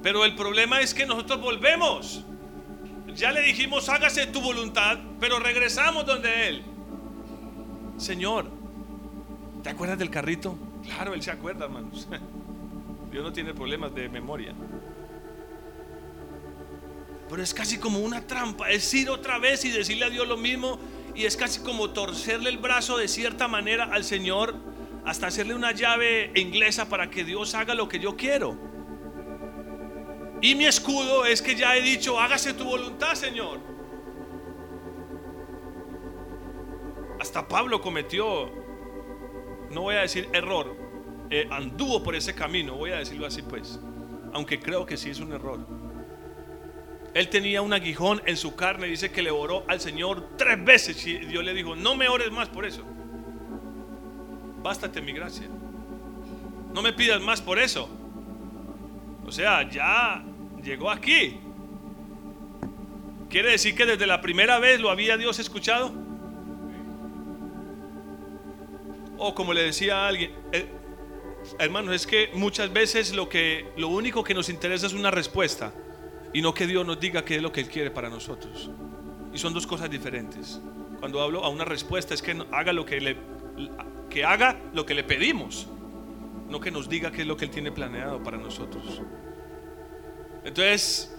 Pero 0.02 0.24
el 0.24 0.34
problema 0.34 0.80
es 0.80 0.94
que 0.94 1.04
nosotros 1.04 1.42
volvemos. 1.42 2.24
Ya 3.14 3.32
le 3.32 3.42
dijimos, 3.42 3.86
hágase 3.90 4.28
tu 4.28 4.40
voluntad, 4.40 4.98
pero 5.20 5.38
regresamos 5.40 6.06
donde 6.06 6.48
Él. 6.48 6.62
Señor, 7.98 8.46
¿te 9.62 9.68
acuerdas 9.68 9.98
del 9.98 10.08
carrito? 10.08 10.56
Claro, 10.84 11.12
Él 11.12 11.20
se 11.20 11.32
acuerda, 11.32 11.66
hermanos. 11.66 12.08
Dios 13.10 13.24
no 13.24 13.32
tiene 13.32 13.54
problemas 13.54 13.94
de 13.94 14.08
memoria. 14.08 14.54
Pero 17.28 17.42
es 17.42 17.54
casi 17.54 17.78
como 17.78 18.00
una 18.00 18.26
trampa, 18.26 18.70
es 18.70 18.92
ir 18.92 19.08
otra 19.10 19.38
vez 19.38 19.64
y 19.64 19.70
decirle 19.70 20.06
a 20.06 20.10
Dios 20.10 20.26
lo 20.26 20.36
mismo. 20.36 20.78
Y 21.14 21.24
es 21.24 21.36
casi 21.36 21.60
como 21.60 21.90
torcerle 21.90 22.50
el 22.50 22.58
brazo 22.58 22.96
de 22.96 23.08
cierta 23.08 23.48
manera 23.48 23.84
al 23.84 24.04
Señor 24.04 24.54
hasta 25.04 25.26
hacerle 25.26 25.54
una 25.54 25.72
llave 25.72 26.32
inglesa 26.34 26.88
para 26.88 27.10
que 27.10 27.24
Dios 27.24 27.54
haga 27.54 27.74
lo 27.74 27.88
que 27.88 27.98
yo 27.98 28.16
quiero. 28.16 28.56
Y 30.40 30.54
mi 30.54 30.66
escudo 30.66 31.24
es 31.26 31.42
que 31.42 31.54
ya 31.54 31.76
he 31.76 31.82
dicho, 31.82 32.18
hágase 32.18 32.54
tu 32.54 32.64
voluntad, 32.64 33.14
Señor. 33.14 33.60
Hasta 37.20 37.46
Pablo 37.46 37.80
cometió, 37.80 38.50
no 39.70 39.82
voy 39.82 39.96
a 39.96 40.00
decir 40.00 40.28
error, 40.32 40.74
eh, 41.30 41.46
anduvo 41.50 42.02
por 42.02 42.14
ese 42.16 42.34
camino, 42.34 42.74
voy 42.74 42.90
a 42.90 42.96
decirlo 42.96 43.26
así 43.26 43.42
pues, 43.42 43.78
aunque 44.32 44.58
creo 44.58 44.84
que 44.84 44.96
sí 44.96 45.10
es 45.10 45.20
un 45.20 45.32
error. 45.32 45.64
Él 47.14 47.28
tenía 47.28 47.62
un 47.62 47.72
aguijón 47.72 48.22
en 48.26 48.36
su 48.36 48.54
carne, 48.54 48.86
dice 48.86 49.10
que 49.10 49.22
le 49.22 49.30
oró 49.30 49.64
al 49.68 49.80
Señor 49.80 50.30
tres 50.36 50.64
veces 50.64 51.06
y 51.06 51.18
Dios 51.18 51.44
le 51.44 51.54
dijo, 51.54 51.74
no 51.74 51.96
me 51.96 52.08
ores 52.08 52.30
más 52.30 52.48
por 52.48 52.64
eso. 52.64 52.84
Bástate 54.62 55.00
mi 55.00 55.12
gracia. 55.12 55.48
No 56.72 56.82
me 56.82 56.92
pidas 56.92 57.20
más 57.20 57.40
por 57.40 57.58
eso. 57.58 57.88
O 59.26 59.32
sea, 59.32 59.68
ya 59.68 60.24
llegó 60.62 60.90
aquí. 60.90 61.40
¿Quiere 63.28 63.52
decir 63.52 63.74
que 63.74 63.86
desde 63.86 64.06
la 64.06 64.20
primera 64.20 64.58
vez 64.58 64.80
lo 64.80 64.90
había 64.90 65.16
Dios 65.16 65.38
escuchado? 65.38 65.92
O 69.18 69.34
como 69.34 69.52
le 69.52 69.62
decía 69.62 70.04
a 70.04 70.08
alguien, 70.08 70.32
eh, 70.52 70.68
hermanos, 71.58 71.94
es 71.94 72.06
que 72.06 72.30
muchas 72.34 72.72
veces 72.72 73.14
lo 73.14 73.28
que 73.28 73.66
lo 73.76 73.88
único 73.88 74.22
que 74.24 74.34
nos 74.34 74.48
interesa 74.48 74.86
es 74.86 74.92
una 74.92 75.10
respuesta 75.10 75.72
y 76.32 76.42
no 76.42 76.54
que 76.54 76.66
Dios 76.66 76.86
nos 76.86 77.00
diga 77.00 77.24
qué 77.24 77.36
es 77.36 77.42
lo 77.42 77.52
que 77.52 77.60
él 77.60 77.68
quiere 77.68 77.90
para 77.90 78.08
nosotros. 78.08 78.70
Y 79.32 79.38
son 79.38 79.54
dos 79.54 79.66
cosas 79.66 79.90
diferentes. 79.90 80.60
Cuando 80.98 81.20
hablo 81.20 81.44
a 81.44 81.48
una 81.48 81.64
respuesta 81.64 82.14
es 82.14 82.22
que 82.22 82.44
haga 82.52 82.72
lo 82.72 82.84
que 82.84 83.00
le 83.00 83.16
que 84.08 84.24
haga 84.24 84.60
lo 84.72 84.84
que 84.84 84.94
le 84.94 85.04
pedimos, 85.04 85.68
no 86.48 86.60
que 86.60 86.70
nos 86.70 86.88
diga 86.88 87.10
qué 87.10 87.22
es 87.22 87.26
lo 87.26 87.36
que 87.36 87.44
él 87.44 87.50
tiene 87.50 87.72
planeado 87.72 88.22
para 88.22 88.36
nosotros. 88.36 89.00
Entonces, 90.44 91.14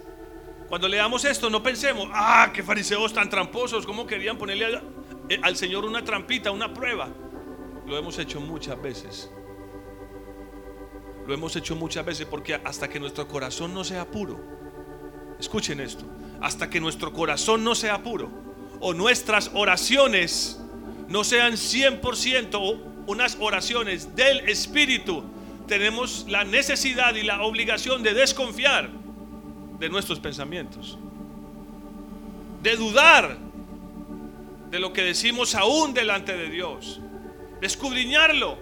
cuando 0.68 0.88
leamos 0.88 1.24
esto, 1.24 1.50
no 1.50 1.62
pensemos, 1.62 2.08
ah, 2.12 2.50
qué 2.52 2.62
fariseos 2.62 3.12
tan 3.12 3.28
tramposos, 3.28 3.86
cómo 3.86 4.06
querían 4.06 4.38
ponerle 4.38 4.80
eh, 5.28 5.38
al, 5.42 5.56
Señor 5.56 5.84
una 5.84 6.02
trampita, 6.04 6.50
una 6.50 6.72
prueba. 6.72 7.08
Lo 7.86 7.98
hemos 7.98 8.18
hecho 8.18 8.40
muchas 8.40 8.80
veces. 8.80 9.30
Lo 11.26 11.34
hemos 11.34 11.54
hecho 11.56 11.76
muchas 11.76 12.04
veces 12.04 12.26
porque 12.26 12.54
hasta 12.54 12.88
que 12.88 12.98
nuestro 12.98 13.28
corazón 13.28 13.72
no 13.74 13.84
sea 13.84 14.10
puro, 14.10 14.40
escuchen 15.38 15.80
esto, 15.80 16.04
hasta 16.40 16.68
que 16.68 16.80
nuestro 16.80 17.12
corazón 17.12 17.62
no 17.62 17.74
sea 17.74 18.02
puro 18.02 18.30
o 18.80 18.92
nuestras 18.92 19.50
oraciones 19.54 20.60
no 21.08 21.24
sean 21.24 21.52
100% 21.52 22.80
unas 23.06 23.36
oraciones 23.40 24.14
del 24.16 24.48
Espíritu, 24.48 25.24
tenemos 25.66 26.26
la 26.28 26.44
necesidad 26.44 27.14
y 27.14 27.22
la 27.22 27.42
obligación 27.42 28.02
de 28.02 28.14
desconfiar 28.14 28.90
de 29.78 29.88
nuestros 29.88 30.20
pensamientos, 30.20 30.98
de 32.62 32.76
dudar 32.76 33.38
de 34.70 34.78
lo 34.78 34.92
que 34.92 35.02
decimos 35.02 35.54
aún 35.54 35.92
delante 35.92 36.36
de 36.36 36.48
Dios, 36.48 37.00
de 37.60 37.66
escudriñarlo 37.66 38.58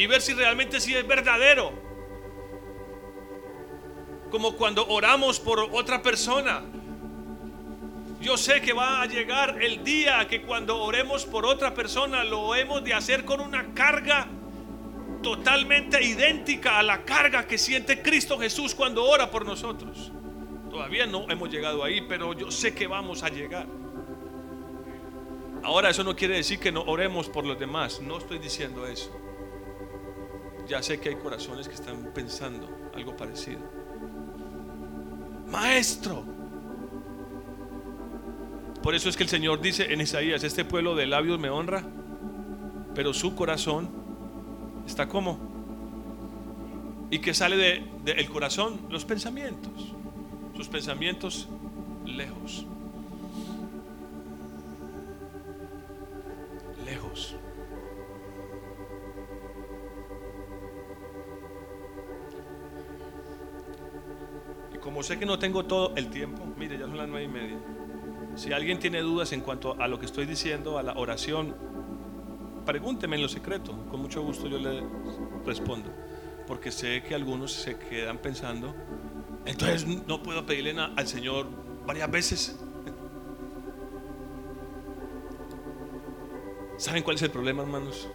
y 0.00 0.06
ver 0.06 0.22
si 0.22 0.32
realmente 0.32 0.80
si 0.80 0.94
es 0.94 1.06
verdadero. 1.06 1.72
Como 4.30 4.56
cuando 4.56 4.88
oramos 4.88 5.38
por 5.38 5.60
otra 5.60 6.00
persona. 6.00 6.62
Yo 8.18 8.38
sé 8.38 8.62
que 8.62 8.72
va 8.72 9.02
a 9.02 9.06
llegar 9.06 9.62
el 9.62 9.84
día 9.84 10.26
que 10.26 10.40
cuando 10.40 10.78
oremos 10.78 11.26
por 11.26 11.44
otra 11.44 11.74
persona 11.74 12.24
lo 12.24 12.54
hemos 12.54 12.82
de 12.82 12.94
hacer 12.94 13.26
con 13.26 13.40
una 13.40 13.74
carga 13.74 14.26
totalmente 15.22 16.02
idéntica 16.02 16.78
a 16.78 16.82
la 16.82 17.04
carga 17.04 17.46
que 17.46 17.58
siente 17.58 18.00
Cristo 18.00 18.38
Jesús 18.38 18.74
cuando 18.74 19.04
ora 19.04 19.30
por 19.30 19.44
nosotros. 19.44 20.10
Todavía 20.70 21.04
no 21.04 21.30
hemos 21.30 21.50
llegado 21.50 21.84
ahí, 21.84 22.00
pero 22.00 22.32
yo 22.32 22.50
sé 22.50 22.72
que 22.72 22.86
vamos 22.86 23.22
a 23.22 23.28
llegar. 23.28 23.66
Ahora 25.62 25.90
eso 25.90 26.02
no 26.02 26.16
quiere 26.16 26.36
decir 26.36 26.58
que 26.58 26.72
no 26.72 26.84
oremos 26.84 27.28
por 27.28 27.44
los 27.44 27.58
demás, 27.58 28.00
no 28.00 28.16
estoy 28.16 28.38
diciendo 28.38 28.86
eso. 28.86 29.14
Ya 30.68 30.82
sé 30.82 31.00
que 31.00 31.10
hay 31.10 31.16
corazones 31.16 31.68
que 31.68 31.74
están 31.74 32.12
pensando 32.14 32.68
algo 32.94 33.16
parecido. 33.16 33.60
Maestro. 35.50 36.24
Por 38.82 38.94
eso 38.94 39.08
es 39.08 39.16
que 39.16 39.24
el 39.24 39.28
Señor 39.28 39.60
dice 39.60 39.92
en 39.92 40.00
Isaías, 40.00 40.42
este 40.42 40.64
pueblo 40.64 40.94
de 40.94 41.06
labios 41.06 41.38
me 41.38 41.50
honra, 41.50 41.84
pero 42.94 43.12
su 43.12 43.34
corazón 43.34 43.90
está 44.86 45.08
como. 45.08 45.38
¿Y 47.10 47.18
que 47.18 47.34
sale 47.34 47.56
del 47.56 48.04
de, 48.04 48.28
corazón? 48.28 48.80
Los 48.88 49.04
pensamientos 49.04 49.94
tus 50.60 50.68
pensamientos. 50.68 51.48
Lejos. 52.04 52.66
Como 64.90 65.04
sé 65.04 65.20
que 65.20 65.24
no 65.24 65.38
tengo 65.38 65.66
todo 65.66 65.92
el 65.94 66.10
tiempo, 66.10 66.42
mire, 66.56 66.76
ya 66.76 66.86
son 66.86 66.96
las 66.96 67.08
nueve 67.08 67.26
y 67.26 67.28
media. 67.28 67.60
Si 68.34 68.52
alguien 68.52 68.80
tiene 68.80 69.00
dudas 69.00 69.32
en 69.32 69.40
cuanto 69.40 69.80
a 69.80 69.86
lo 69.86 70.00
que 70.00 70.06
estoy 70.06 70.26
diciendo, 70.26 70.78
a 70.78 70.82
la 70.82 70.94
oración, 70.94 71.54
pregúnteme 72.66 73.14
en 73.14 73.22
lo 73.22 73.28
secreto. 73.28 73.86
Con 73.88 74.00
mucho 74.00 74.20
gusto 74.22 74.48
yo 74.48 74.58
le 74.58 74.82
respondo. 75.46 75.90
Porque 76.48 76.72
sé 76.72 77.04
que 77.04 77.14
algunos 77.14 77.52
se 77.52 77.78
quedan 77.78 78.18
pensando 78.18 78.74
entonces 79.46 79.86
no 79.86 80.22
puedo 80.22 80.44
pedirle 80.44 80.74
al 80.78 81.06
Señor 81.06 81.46
varias 81.86 82.10
veces. 82.10 82.58
¿Saben 86.78 87.04
cuál 87.04 87.16
es 87.16 87.22
el 87.22 87.30
problema, 87.30 87.62
hermanos? 87.62 88.08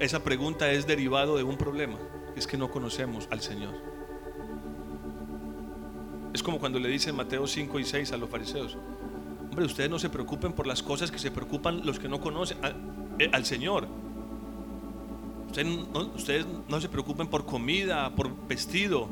esa 0.00 0.22
pregunta 0.22 0.70
es 0.70 0.86
derivado 0.86 1.36
de 1.36 1.42
un 1.42 1.56
problema, 1.56 1.98
es 2.36 2.46
que 2.46 2.56
no 2.56 2.70
conocemos 2.70 3.26
al 3.30 3.40
Señor. 3.40 3.97
Es 6.32 6.42
como 6.42 6.58
cuando 6.58 6.78
le 6.78 6.88
dicen 6.88 7.16
Mateo 7.16 7.46
5 7.46 7.78
y 7.78 7.84
6 7.84 8.12
a 8.12 8.16
los 8.16 8.28
fariseos, 8.28 8.76
hombre, 9.42 9.64
ustedes 9.64 9.90
no 9.90 9.98
se 9.98 10.10
preocupen 10.10 10.52
por 10.52 10.66
las 10.66 10.82
cosas 10.82 11.10
que 11.10 11.18
se 11.18 11.30
preocupan 11.30 11.84
los 11.84 11.98
que 11.98 12.08
no 12.08 12.20
conocen 12.20 12.58
al, 12.64 12.76
eh, 13.18 13.30
al 13.32 13.44
Señor. 13.44 13.88
Ustedes 15.46 15.66
no, 15.66 16.00
ustedes 16.14 16.46
no 16.68 16.80
se 16.80 16.88
preocupen 16.88 17.26
por 17.26 17.46
comida, 17.46 18.14
por 18.14 18.46
vestido. 18.46 19.08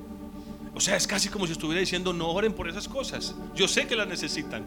O 0.74 0.80
sea, 0.80 0.96
es 0.96 1.06
casi 1.06 1.30
como 1.30 1.46
si 1.46 1.52
estuviera 1.52 1.80
diciendo, 1.80 2.12
no 2.12 2.28
oren 2.30 2.52
por 2.52 2.68
esas 2.68 2.86
cosas. 2.86 3.34
Yo 3.54 3.66
sé 3.66 3.86
que 3.86 3.96
las 3.96 4.06
necesitan. 4.06 4.66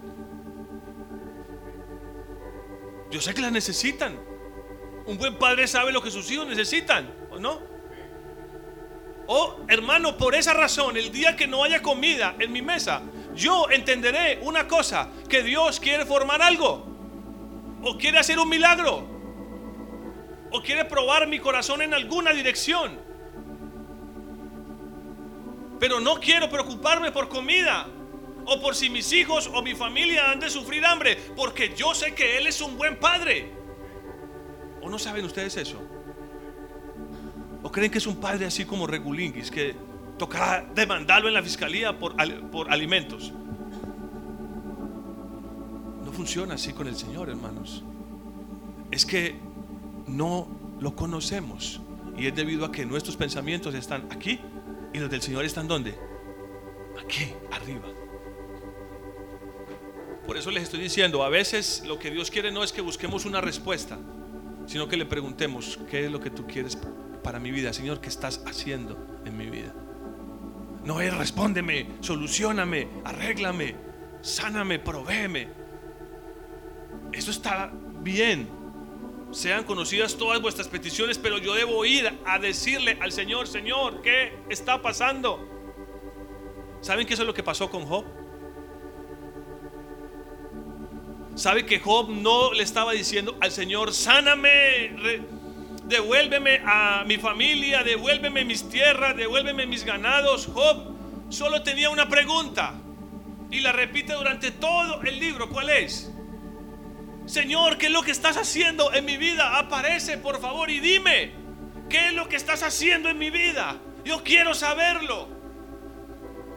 Yo 3.11 3.21
sé 3.21 3.33
que 3.33 3.41
las 3.41 3.51
necesitan. 3.51 4.17
Un 5.05 5.17
buen 5.17 5.35
padre 5.35 5.67
sabe 5.67 5.91
lo 5.91 6.01
que 6.01 6.09
sus 6.11 6.29
hijos 6.31 6.47
necesitan, 6.47 7.11
¿o 7.31 7.39
no? 7.39 7.59
Oh, 9.31 9.57
hermano, 9.67 10.17
por 10.17 10.33
esa 10.33 10.55
razón, 10.55 10.97
el 10.97 11.11
día 11.11 11.35
que 11.35 11.45
no 11.45 11.63
haya 11.63 11.83
comida 11.83 12.35
en 12.39 12.51
mi 12.51 12.63
mesa, 12.63 13.03
yo 13.35 13.69
entenderé 13.69 14.39
una 14.41 14.67
cosa, 14.67 15.11
que 15.29 15.43
Dios 15.43 15.79
quiere 15.79 16.03
formar 16.03 16.41
algo, 16.41 16.83
o 17.83 17.95
quiere 17.95 18.17
hacer 18.17 18.39
un 18.39 18.49
milagro, 18.49 19.07
o 20.51 20.63
quiere 20.63 20.83
probar 20.83 21.27
mi 21.27 21.37
corazón 21.37 21.83
en 21.83 21.93
alguna 21.93 22.31
dirección. 22.31 22.99
Pero 25.79 25.99
no 25.99 26.19
quiero 26.19 26.49
preocuparme 26.49 27.11
por 27.11 27.29
comida, 27.29 27.85
o 28.47 28.59
por 28.59 28.73
si 28.73 28.89
mis 28.89 29.13
hijos 29.13 29.47
o 29.53 29.61
mi 29.61 29.75
familia 29.75 30.31
han 30.31 30.39
de 30.39 30.49
sufrir 30.49 30.83
hambre, 30.83 31.15
porque 31.35 31.75
yo 31.75 31.93
sé 31.93 32.15
que 32.15 32.39
Él 32.39 32.47
es 32.47 32.61
un 32.61 32.75
buen 32.79 32.97
padre. 32.97 33.51
¿O 34.81 34.89
no 34.89 34.97
saben 34.97 35.23
ustedes 35.23 35.55
eso? 35.55 35.98
¿O 37.61 37.71
creen 37.71 37.91
que 37.91 37.97
es 37.97 38.07
un 38.07 38.15
padre 38.17 38.45
así 38.45 38.65
como 38.65 38.87
Regulinguis, 38.87 39.51
que 39.51 39.75
tocará 40.17 40.65
demandarlo 40.73 41.27
en 41.27 41.33
la 41.33 41.43
fiscalía 41.43 41.97
por, 41.97 42.15
por 42.51 42.71
alimentos? 42.71 43.33
No 46.05 46.11
funciona 46.11 46.55
así 46.55 46.73
con 46.73 46.87
el 46.87 46.95
Señor, 46.95 47.29
hermanos. 47.29 47.83
Es 48.91 49.05
que 49.05 49.35
no 50.07 50.47
lo 50.79 50.95
conocemos. 50.95 51.81
Y 52.17 52.27
es 52.27 52.35
debido 52.35 52.65
a 52.65 52.71
que 52.71 52.85
nuestros 52.85 53.15
pensamientos 53.15 53.73
están 53.75 54.07
aquí 54.11 54.39
y 54.93 54.99
los 54.99 55.09
del 55.09 55.21
Señor 55.21 55.45
están 55.45 55.67
donde? 55.67 55.95
Aquí, 57.01 57.31
arriba. 57.51 57.87
Por 60.25 60.37
eso 60.37 60.51
les 60.51 60.63
estoy 60.63 60.79
diciendo, 60.79 61.23
a 61.23 61.29
veces 61.29 61.83
lo 61.87 61.97
que 61.97 62.11
Dios 62.11 62.29
quiere 62.29 62.51
no 62.51 62.63
es 62.63 62.71
que 62.71 62.81
busquemos 62.81 63.25
una 63.25 63.41
respuesta, 63.41 63.97
sino 64.67 64.87
que 64.87 64.97
le 64.97 65.05
preguntemos, 65.05 65.79
¿qué 65.89 66.05
es 66.05 66.11
lo 66.11 66.19
que 66.19 66.29
tú 66.29 66.45
quieres 66.45 66.77
para 67.29 67.39
mi 67.39 67.51
vida? 67.51 67.71
Señor, 67.73 68.01
¿qué 68.01 68.09
estás 68.09 68.41
haciendo 68.47 68.97
en 69.23 69.37
mi 69.37 69.51
vida? 69.51 69.71
No 70.83 70.99
es 70.99 71.15
respóndeme, 71.15 71.87
solucioname, 71.99 72.87
arréglame, 73.05 73.75
sáname, 74.23 74.79
provéeme. 74.79 75.47
Eso 77.13 77.29
está 77.29 77.71
bien. 78.01 78.49
Sean 79.29 79.63
conocidas 79.63 80.17
todas 80.17 80.41
vuestras 80.41 80.67
peticiones, 80.69 81.19
pero 81.19 81.37
yo 81.37 81.53
debo 81.53 81.85
ir 81.85 82.11
a 82.25 82.39
decirle 82.39 82.97
al 82.99 83.11
Señor, 83.11 83.47
Señor, 83.47 84.01
¿qué 84.01 84.35
está 84.49 84.81
pasando? 84.81 85.47
¿Saben 86.81 87.05
qué 87.05 87.13
es 87.13 87.19
lo 87.19 87.35
que 87.35 87.43
pasó 87.43 87.69
con 87.69 87.85
Job? 87.85 88.05
¿Sabe 91.35 91.67
que 91.67 91.79
Job 91.79 92.09
no 92.09 92.53
le 92.53 92.63
estaba 92.63 92.93
diciendo 92.93 93.37
al 93.39 93.51
Señor, 93.51 93.93
sáname, 93.93 95.27
devuélveme 95.89 96.61
a 96.63 97.03
mi 97.05 97.17
familia, 97.17 97.83
devuélveme 97.83 98.45
mis 98.45 98.69
tierras, 98.69 99.17
devuélveme 99.17 99.65
mis 99.65 99.83
ganados? 99.83 100.47
Job 100.47 100.95
solo 101.29 101.63
tenía 101.63 101.89
una 101.89 102.07
pregunta 102.07 102.75
y 103.51 103.59
la 103.59 103.71
repite 103.71 104.13
durante 104.13 104.51
todo 104.51 105.01
el 105.01 105.19
libro. 105.19 105.49
¿Cuál 105.49 105.71
es? 105.71 106.11
Señor, 107.25 107.77
¿qué 107.77 107.87
es 107.87 107.91
lo 107.91 108.03
que 108.03 108.11
estás 108.11 108.37
haciendo 108.37 108.93
en 108.93 109.05
mi 109.05 109.17
vida? 109.17 109.57
Aparece, 109.57 110.17
por 110.17 110.39
favor, 110.39 110.69
y 110.69 110.79
dime, 110.79 111.31
¿qué 111.89 112.07
es 112.07 112.13
lo 112.13 112.29
que 112.29 112.35
estás 112.35 112.63
haciendo 112.63 113.09
en 113.09 113.17
mi 113.17 113.31
vida? 113.31 113.77
Yo 114.05 114.23
quiero 114.23 114.53
saberlo. 114.53 115.27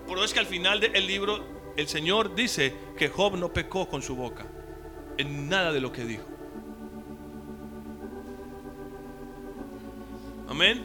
Por 0.07 0.19
eso 0.19 0.27
es 0.27 0.35
que 0.35 0.41
al 0.41 0.47
final 0.47 0.81
del 0.81 1.07
libro 1.07 1.73
el 1.77 1.89
Señor 1.89 2.35
dice 2.35 2.75
que 2.99 3.09
Job 3.09 3.37
no 3.37 3.53
pecó 3.53 3.89
con 3.89 4.03
su 4.03 4.15
boca 4.15 4.47
en 5.17 5.49
nada 5.49 5.73
de 5.73 5.81
lo 5.81 5.91
que 5.91 6.05
dijo. 6.05 6.32
Amén. 10.53 10.85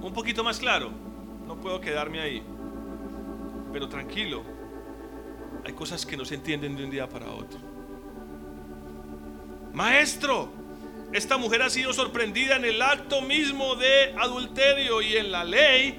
Un 0.00 0.12
poquito 0.12 0.44
más 0.44 0.60
claro. 0.60 0.92
No 1.48 1.60
puedo 1.60 1.80
quedarme 1.80 2.20
ahí. 2.20 2.44
Pero 3.72 3.88
tranquilo. 3.88 4.44
Hay 5.64 5.72
cosas 5.72 6.06
que 6.06 6.16
no 6.16 6.24
se 6.24 6.36
entienden 6.36 6.76
de 6.76 6.84
un 6.84 6.90
día 6.90 7.08
para 7.08 7.26
otro. 7.28 7.58
Maestro, 9.72 10.52
esta 11.12 11.36
mujer 11.38 11.62
ha 11.62 11.70
sido 11.70 11.92
sorprendida 11.92 12.54
en 12.54 12.64
el 12.64 12.80
acto 12.80 13.20
mismo 13.20 13.74
de 13.74 14.14
adulterio 14.16 15.02
y 15.02 15.16
en 15.16 15.32
la 15.32 15.42
ley 15.42 15.98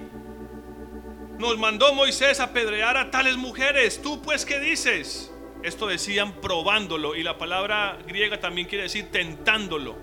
nos 1.37 1.57
mandó 1.57 1.93
Moisés 1.93 2.39
apedrear 2.39 2.95
a 2.95 3.11
tales 3.11 3.35
mujeres. 3.35 4.01
¿Tú 4.01 4.21
pues 4.21 4.45
qué 4.45 4.57
dices? 4.61 5.33
Esto 5.63 5.85
decían 5.87 6.31
probándolo 6.39 7.17
y 7.17 7.23
la 7.23 7.37
palabra 7.37 7.99
griega 8.07 8.39
también 8.39 8.69
quiere 8.69 8.83
decir 8.83 9.11
tentándolo. 9.11 9.97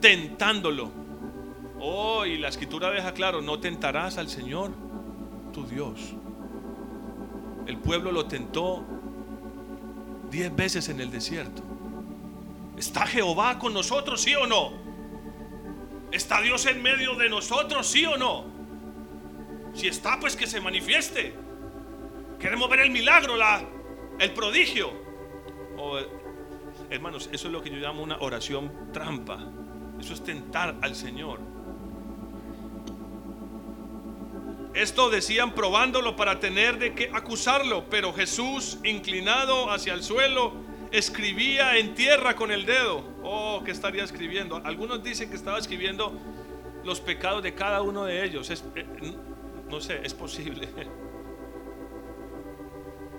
Tentándolo. 0.00 1.03
Oh, 1.86 2.24
y 2.24 2.38
la 2.38 2.48
escritura 2.48 2.90
deja 2.90 3.12
claro, 3.12 3.42
no 3.42 3.60
tentarás 3.60 4.16
al 4.16 4.30
Señor, 4.30 4.70
tu 5.52 5.66
Dios. 5.66 6.14
El 7.66 7.76
pueblo 7.76 8.10
lo 8.10 8.24
tentó 8.24 8.82
diez 10.30 10.56
veces 10.56 10.88
en 10.88 11.02
el 11.02 11.10
desierto. 11.10 11.62
¿Está 12.78 13.06
Jehová 13.06 13.58
con 13.58 13.74
nosotros, 13.74 14.22
sí 14.22 14.34
o 14.34 14.46
no? 14.46 14.72
¿Está 16.10 16.40
Dios 16.40 16.64
en 16.64 16.80
medio 16.80 17.16
de 17.16 17.28
nosotros, 17.28 17.86
sí 17.86 18.06
o 18.06 18.16
no? 18.16 18.46
Si 19.74 19.86
está, 19.86 20.18
pues 20.18 20.36
que 20.36 20.46
se 20.46 20.62
manifieste. 20.62 21.34
Queremos 22.38 22.70
ver 22.70 22.80
el 22.80 22.92
milagro, 22.92 23.36
la, 23.36 23.62
el 24.18 24.32
prodigio. 24.32 24.90
hermanos, 26.88 27.28
eso 27.30 27.48
es 27.48 27.52
lo 27.52 27.60
que 27.60 27.68
yo 27.68 27.76
llamo 27.76 28.02
una 28.02 28.16
oración 28.20 28.72
trampa. 28.90 29.38
Eso 30.00 30.14
es 30.14 30.24
tentar 30.24 30.78
al 30.80 30.96
Señor. 30.96 31.53
Esto 34.74 35.08
decían 35.08 35.54
probándolo 35.54 36.16
para 36.16 36.40
tener 36.40 36.78
de 36.78 36.94
qué 36.94 37.10
acusarlo, 37.12 37.88
pero 37.88 38.12
Jesús, 38.12 38.78
inclinado 38.84 39.70
hacia 39.70 39.94
el 39.94 40.02
suelo, 40.02 40.52
escribía 40.90 41.78
en 41.78 41.94
tierra 41.94 42.34
con 42.34 42.50
el 42.50 42.66
dedo. 42.66 43.04
Oh, 43.22 43.62
¿qué 43.64 43.70
estaría 43.70 44.04
escribiendo? 44.04 44.60
Algunos 44.64 45.02
dicen 45.02 45.30
que 45.30 45.36
estaba 45.36 45.58
escribiendo 45.58 46.12
los 46.84 47.00
pecados 47.00 47.42
de 47.42 47.54
cada 47.54 47.82
uno 47.82 48.04
de 48.04 48.24
ellos. 48.24 48.50
Eh, 48.50 48.86
no 49.68 49.80
sé, 49.80 50.00
es 50.04 50.14
posible. 50.14 50.68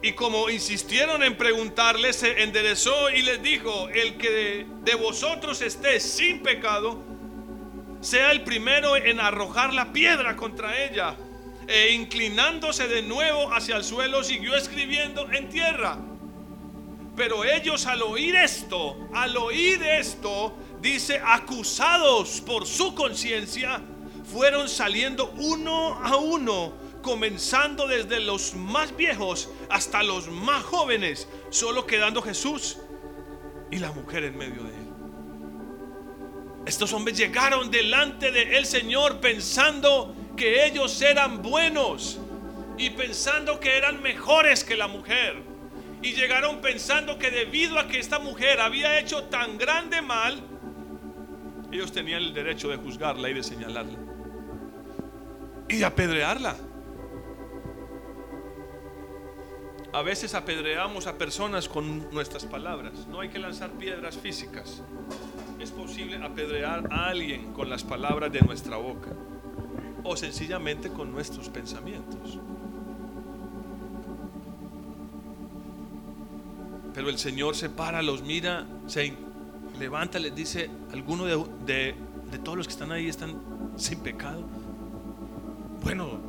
Y 0.05 0.13
como 0.13 0.51
insistieron 0.51 1.23
en 1.23 1.35
preguntarle, 1.35 2.13
se 2.13 2.43
enderezó 2.43 3.09
y 3.09 3.23
les 3.23 3.41
dijo, 3.41 3.89
el 3.89 4.17
que 4.17 4.67
de, 4.83 4.95
vosotros 4.95 5.63
esté 5.63 5.99
sin 5.99 6.43
pecado, 6.43 7.01
sea 8.01 8.31
el 8.31 8.43
primero 8.43 8.95
en 8.97 9.19
arrojar 9.19 9.73
la 9.73 9.91
piedra 9.91 10.35
contra 10.35 10.79
ella. 10.83 11.15
E 11.67 11.93
inclinándose 11.93 12.87
de 12.87 13.01
nuevo 13.01 13.51
hacia 13.53 13.77
el 13.77 13.83
suelo, 13.83 14.23
siguió 14.23 14.55
escribiendo 14.55 15.31
en 15.31 15.49
tierra. 15.49 15.97
Pero 17.15 17.45
ellos 17.45 17.85
al 17.85 18.01
oír 18.01 18.35
esto, 18.35 18.97
al 19.13 19.35
oír 19.37 19.81
esto, 19.81 20.53
dice, 20.81 21.21
acusados 21.25 22.41
por 22.41 22.67
su 22.67 22.93
conciencia, 22.93 23.81
fueron 24.31 24.67
saliendo 24.67 25.31
uno 25.37 25.95
a 26.03 26.17
uno 26.17 26.73
comenzando 27.01 27.87
desde 27.87 28.19
los 28.19 28.55
más 28.55 28.95
viejos 28.97 29.49
hasta 29.69 30.01
los 30.01 30.27
más 30.27 30.63
jóvenes, 30.63 31.27
solo 31.51 31.85
quedando 31.85 32.21
Jesús 32.21 32.77
y 33.69 33.77
la 33.77 33.91
mujer 33.91 34.23
en 34.23 34.37
medio 34.37 34.63
de 34.63 34.75
él. 34.75 34.84
Estos 36.65 36.93
hombres 36.93 37.17
llegaron 37.17 37.69
delante 37.69 38.31
de 38.31 38.57
el 38.57 38.65
Señor 38.65 39.19
pensando 39.19 40.15
que 40.35 40.65
ellos 40.65 41.01
eran 41.01 41.41
buenos 41.41 42.19
y 42.77 42.89
pensando 42.89 43.59
que 43.59 43.77
eran 43.77 44.01
mejores 44.01 44.63
que 44.63 44.75
la 44.75 44.87
mujer. 44.87 45.43
Y 46.01 46.13
llegaron 46.13 46.61
pensando 46.61 47.17
que 47.17 47.31
debido 47.31 47.79
a 47.79 47.87
que 47.87 47.99
esta 47.99 48.19
mujer 48.19 48.59
había 48.59 48.99
hecho 48.99 49.23
tan 49.23 49.57
grande 49.57 50.01
mal, 50.01 50.41
ellos 51.71 51.91
tenían 51.91 52.21
el 52.21 52.33
derecho 52.33 52.69
de 52.69 52.77
juzgarla 52.77 53.29
y 53.29 53.33
de 53.33 53.43
señalarla 53.43 53.97
y 55.67 55.77
de 55.77 55.85
apedrearla. 55.85 56.55
A 59.93 60.01
veces 60.01 60.33
apedreamos 60.35 61.07
a 61.07 61.17
personas 61.17 61.69
con 61.69 62.09
nuestras 62.11 62.45
palabras. 62.45 63.07
No 63.07 63.21
hay 63.21 63.29
que 63.29 63.39
lanzar 63.39 63.71
piedras 63.71 64.17
físicas. 64.17 64.81
Es 65.59 65.71
posible 65.71 66.17
apedrear 66.23 66.87
a 66.91 67.07
alguien 67.07 67.53
con 67.53 67.69
las 67.69 67.83
palabras 67.83 68.31
de 68.31 68.41
nuestra 68.41 68.77
boca 68.77 69.11
o 70.03 70.15
sencillamente 70.15 70.89
con 70.89 71.11
nuestros 71.11 71.49
pensamientos. 71.49 72.39
Pero 76.93 77.09
el 77.09 77.17
Señor 77.17 77.55
se 77.55 77.69
para, 77.69 78.01
los 78.01 78.21
mira, 78.21 78.65
se 78.87 79.13
levanta, 79.79 80.19
les 80.19 80.33
dice, 80.33 80.69
alguno 80.93 81.25
de, 81.25 81.95
de 82.31 82.39
todos 82.43 82.57
los 82.57 82.67
que 82.67 82.73
están 82.73 82.91
ahí 82.91 83.07
están 83.07 83.35
sin 83.75 83.99
pecado. 83.99 84.43
Bueno, 85.83 86.19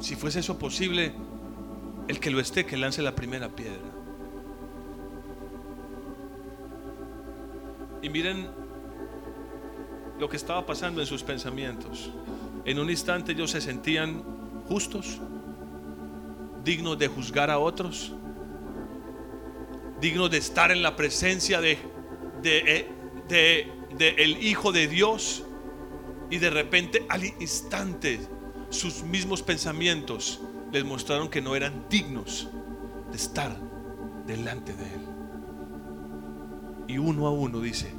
si 0.00 0.16
fuese 0.16 0.40
eso 0.40 0.58
posible, 0.58 1.12
el 2.08 2.20
que 2.20 2.30
lo 2.30 2.40
esté, 2.40 2.66
que 2.66 2.76
lance 2.76 3.02
la 3.02 3.14
primera 3.14 3.48
piedra. 3.48 3.97
Y 8.02 8.08
miren 8.08 8.48
lo 10.18 10.28
que 10.28 10.36
estaba 10.36 10.64
pasando 10.66 11.00
en 11.00 11.06
sus 11.06 11.22
pensamientos. 11.22 12.10
En 12.64 12.78
un 12.78 12.90
instante 12.90 13.32
ellos 13.32 13.50
se 13.50 13.60
sentían 13.60 14.22
justos, 14.68 15.18
dignos 16.64 16.98
de 16.98 17.08
juzgar 17.08 17.50
a 17.50 17.58
otros, 17.58 18.12
dignos 20.00 20.30
de 20.30 20.38
estar 20.38 20.70
en 20.70 20.82
la 20.82 20.96
presencia 20.96 21.60
de, 21.60 21.78
de, 22.42 22.88
de, 23.28 23.72
de 23.96 24.08
el 24.18 24.42
Hijo 24.42 24.72
de 24.72 24.86
Dios. 24.88 25.44
Y 26.30 26.38
de 26.38 26.50
repente 26.50 27.06
al 27.08 27.24
instante 27.24 28.20
sus 28.68 29.02
mismos 29.02 29.42
pensamientos 29.42 30.40
les 30.72 30.84
mostraron 30.84 31.28
que 31.28 31.40
no 31.40 31.56
eran 31.56 31.86
dignos 31.88 32.48
de 33.10 33.16
estar 33.16 33.56
delante 34.26 34.74
de 34.74 34.84
Él. 34.84 35.17
Y 36.88 36.96
uno 36.96 37.26
a 37.26 37.30
uno 37.30 37.60
dice, 37.60 37.92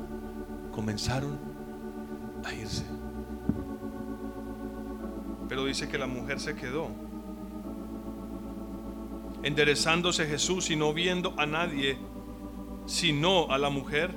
comenzaron 0.72 1.40
a 2.44 2.54
irse. 2.54 2.86
Pero 5.48 5.66
dice 5.66 5.88
que 5.88 6.00
la 6.00 6.08
mujer 6.08 6.40
se 6.40 6.56
quedó. 6.56 6.90
Enderezándose 9.44 10.26
Jesús 10.26 10.72
y 10.72 10.76
no 10.76 10.94
viendo 10.94 11.34
a 11.38 11.46
nadie, 11.46 11.98
sino 12.88 13.52
a 13.52 13.60
la 13.60 13.70
mujer, 13.70 14.14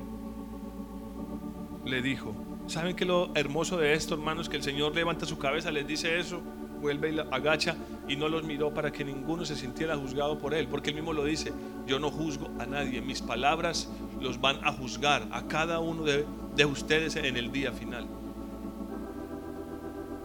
le 1.85 2.01
dijo, 2.01 2.35
¿saben 2.67 2.97
que 2.97 3.05
lo 3.05 3.31
hermoso 3.35 3.77
de 3.77 3.93
esto, 3.93 4.15
hermanos? 4.15 4.49
Que 4.49 4.57
el 4.57 4.63
Señor 4.63 4.95
levanta 4.95 5.27
su 5.27 5.39
cabeza, 5.39 5.71
les 5.71 5.87
dice 5.87 6.19
eso, 6.19 6.41
vuelve 6.81 7.13
y 7.13 7.19
agacha 7.19 7.77
y 8.09 8.17
no 8.17 8.29
los 8.29 8.45
miró 8.45 8.73
para 8.73 8.91
que 8.91 9.05
ninguno 9.05 9.45
se 9.45 9.55
sintiera 9.55 9.97
juzgado 9.97 10.39
por 10.39 10.55
él, 10.55 10.67
porque 10.69 10.91
él 10.91 10.97
mismo 10.97 11.13
lo 11.13 11.25
dice, 11.25 11.53
yo 11.87 11.99
no 11.99 12.11
juzgo 12.11 12.49
a 12.59 12.67
nadie, 12.67 13.01
mis 13.01 13.21
palabras 13.21 13.89
los 14.23 14.41
van 14.41 14.65
a 14.65 14.73
juzgar 14.73 15.27
a 15.31 15.47
cada 15.47 15.81
uno 15.81 16.05
de, 16.05 16.25
de 16.57 16.65
ustedes 16.65 17.17
en 17.17 17.37
el 17.37 17.53
día 17.53 17.73
final. 17.73 18.07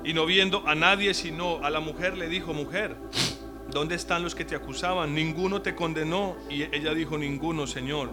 Y 0.04 0.14
no 0.14 0.26
viendo 0.26 0.66
a 0.66 0.76
nadie 0.76 1.14
sino 1.14 1.64
a 1.66 1.70
la 1.70 1.82
mujer, 1.82 2.18
le 2.18 2.30
dijo, 2.30 2.54
mujer, 2.54 2.96
¿dónde 3.70 3.96
están 3.96 4.24
los 4.24 4.36
que 4.36 4.46
te 4.46 4.56
acusaban? 4.56 5.14
Ninguno 5.14 5.62
te 5.62 5.76
condenó. 5.76 6.38
Y 6.50 6.64
ella 6.64 6.94
dijo, 6.94 7.18
ninguno, 7.18 7.68
Señor. 7.68 8.12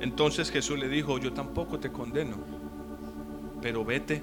Entonces 0.00 0.50
Jesús 0.50 0.78
le 0.78 0.88
dijo, 0.88 1.18
yo 1.18 1.32
tampoco 1.32 1.78
te 1.80 1.90
condeno, 1.90 2.36
pero 3.60 3.84
vete 3.84 4.22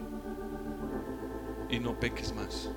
y 1.70 1.80
no 1.80 2.00
peques 2.00 2.34
más. 2.34 2.70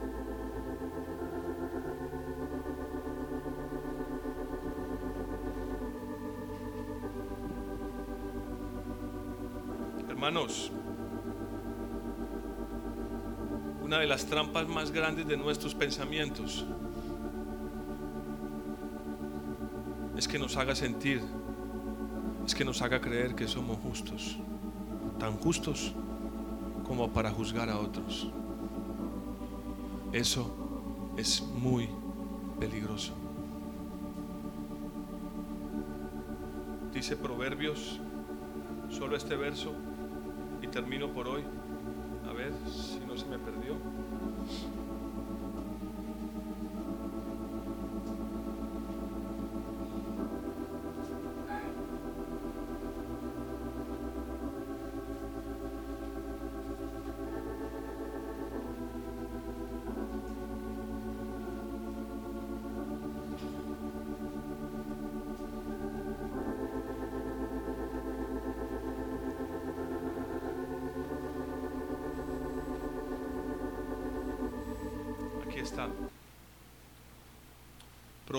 Hermanos, 10.18 10.72
una 13.84 14.00
de 14.00 14.06
las 14.08 14.26
trampas 14.26 14.66
más 14.66 14.90
grandes 14.90 15.28
de 15.28 15.36
nuestros 15.36 15.76
pensamientos 15.76 16.66
es 20.16 20.26
que 20.26 20.40
nos 20.40 20.56
haga 20.56 20.74
sentir, 20.74 21.22
es 22.44 22.52
que 22.52 22.64
nos 22.64 22.82
haga 22.82 23.00
creer 23.00 23.36
que 23.36 23.46
somos 23.46 23.78
justos, 23.78 24.36
tan 25.20 25.34
justos 25.34 25.94
como 26.84 27.12
para 27.12 27.30
juzgar 27.30 27.70
a 27.70 27.78
otros. 27.78 28.28
Eso 30.12 31.12
es 31.16 31.42
muy 31.42 31.88
peligroso. 32.58 33.12
Dice 36.92 37.16
Proverbios, 37.16 38.00
solo 38.90 39.16
este 39.16 39.36
verso, 39.36 39.76
termino 40.70 41.12
por 41.12 41.28
hoy 41.28 41.44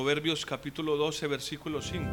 Proverbios 0.09 0.43
capítulo 0.43 0.97
12, 0.97 1.27
versículo 1.27 1.83
5. 1.83 2.09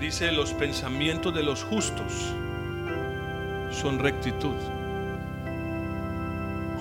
Dice, 0.00 0.32
los 0.32 0.52
pensamientos 0.52 1.32
de 1.32 1.44
los 1.44 1.62
justos 1.62 2.12
son 3.70 4.00
rectitud, 4.00 4.56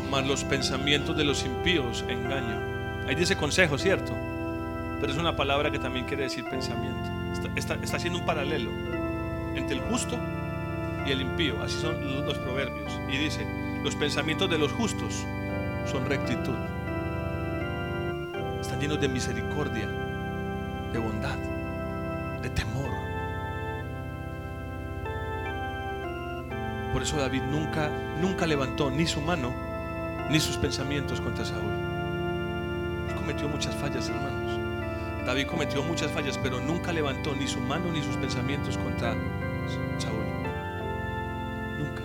mas 0.10 0.26
los 0.26 0.44
pensamientos 0.44 1.16
de 1.16 1.24
los 1.24 1.46
impíos 1.46 2.04
engaño. 2.10 3.06
Ahí 3.08 3.14
dice 3.14 3.38
consejo, 3.38 3.78
¿cierto? 3.78 4.16
Pero 5.00 5.14
es 5.14 5.20
una 5.20 5.36
palabra 5.36 5.70
que 5.70 5.78
también 5.78 6.08
quiere 6.08 6.24
decir 6.24 6.44
pensamiento. 6.46 7.27
Está, 7.56 7.78
haciendo 7.96 8.20
un 8.20 8.26
paralelo 8.26 8.72
entre 9.56 9.78
el 9.78 9.82
justo 9.84 10.18
y 11.06 11.12
el 11.12 11.22
impío. 11.22 11.62
Así 11.62 11.80
son 11.80 12.26
los 12.26 12.38
proverbios. 12.40 13.00
Y 13.12 13.18
dice, 13.18 13.46
los 13.84 13.96
pensamientos 13.96 14.50
de 14.50 14.58
los 14.58 14.72
justos 14.72 15.26
son 15.86 16.06
rectitud. 16.06 16.56
Están 18.62 18.80
llenos 18.80 19.00
de 19.00 19.08
misericordia, 19.08 19.88
de 20.92 21.00
bondad, 21.00 21.38
de 22.42 22.50
temor. 22.50 22.92
Por 26.94 27.04
eso 27.04 27.18
David 27.18 27.44
nunca, 27.44 27.92
nunca 28.22 28.48
levantó 28.48 28.90
ni 28.90 29.06
su 29.06 29.22
mano 29.22 29.54
ni 30.30 30.40
sus 30.40 30.58
pensamientos 30.58 31.22
contra 31.22 31.46
Saúl. 31.46 31.72
Él 33.10 33.16
cometió 33.16 33.48
muchas 33.48 33.76
fallas, 33.76 34.10
hermanos. 34.10 34.57
David 35.28 35.48
cometió 35.48 35.84
muchas 35.84 36.10
fallas, 36.14 36.40
pero 36.42 36.62
nunca 36.62 36.94
levantó 36.94 37.36
ni 37.36 37.50
su 37.50 37.60
mano 37.60 37.92
ni 37.92 38.02
sus 38.02 38.16
pensamientos 38.16 38.78
contra 38.78 39.14
Saúl. 39.98 40.24
Nunca. 41.78 42.02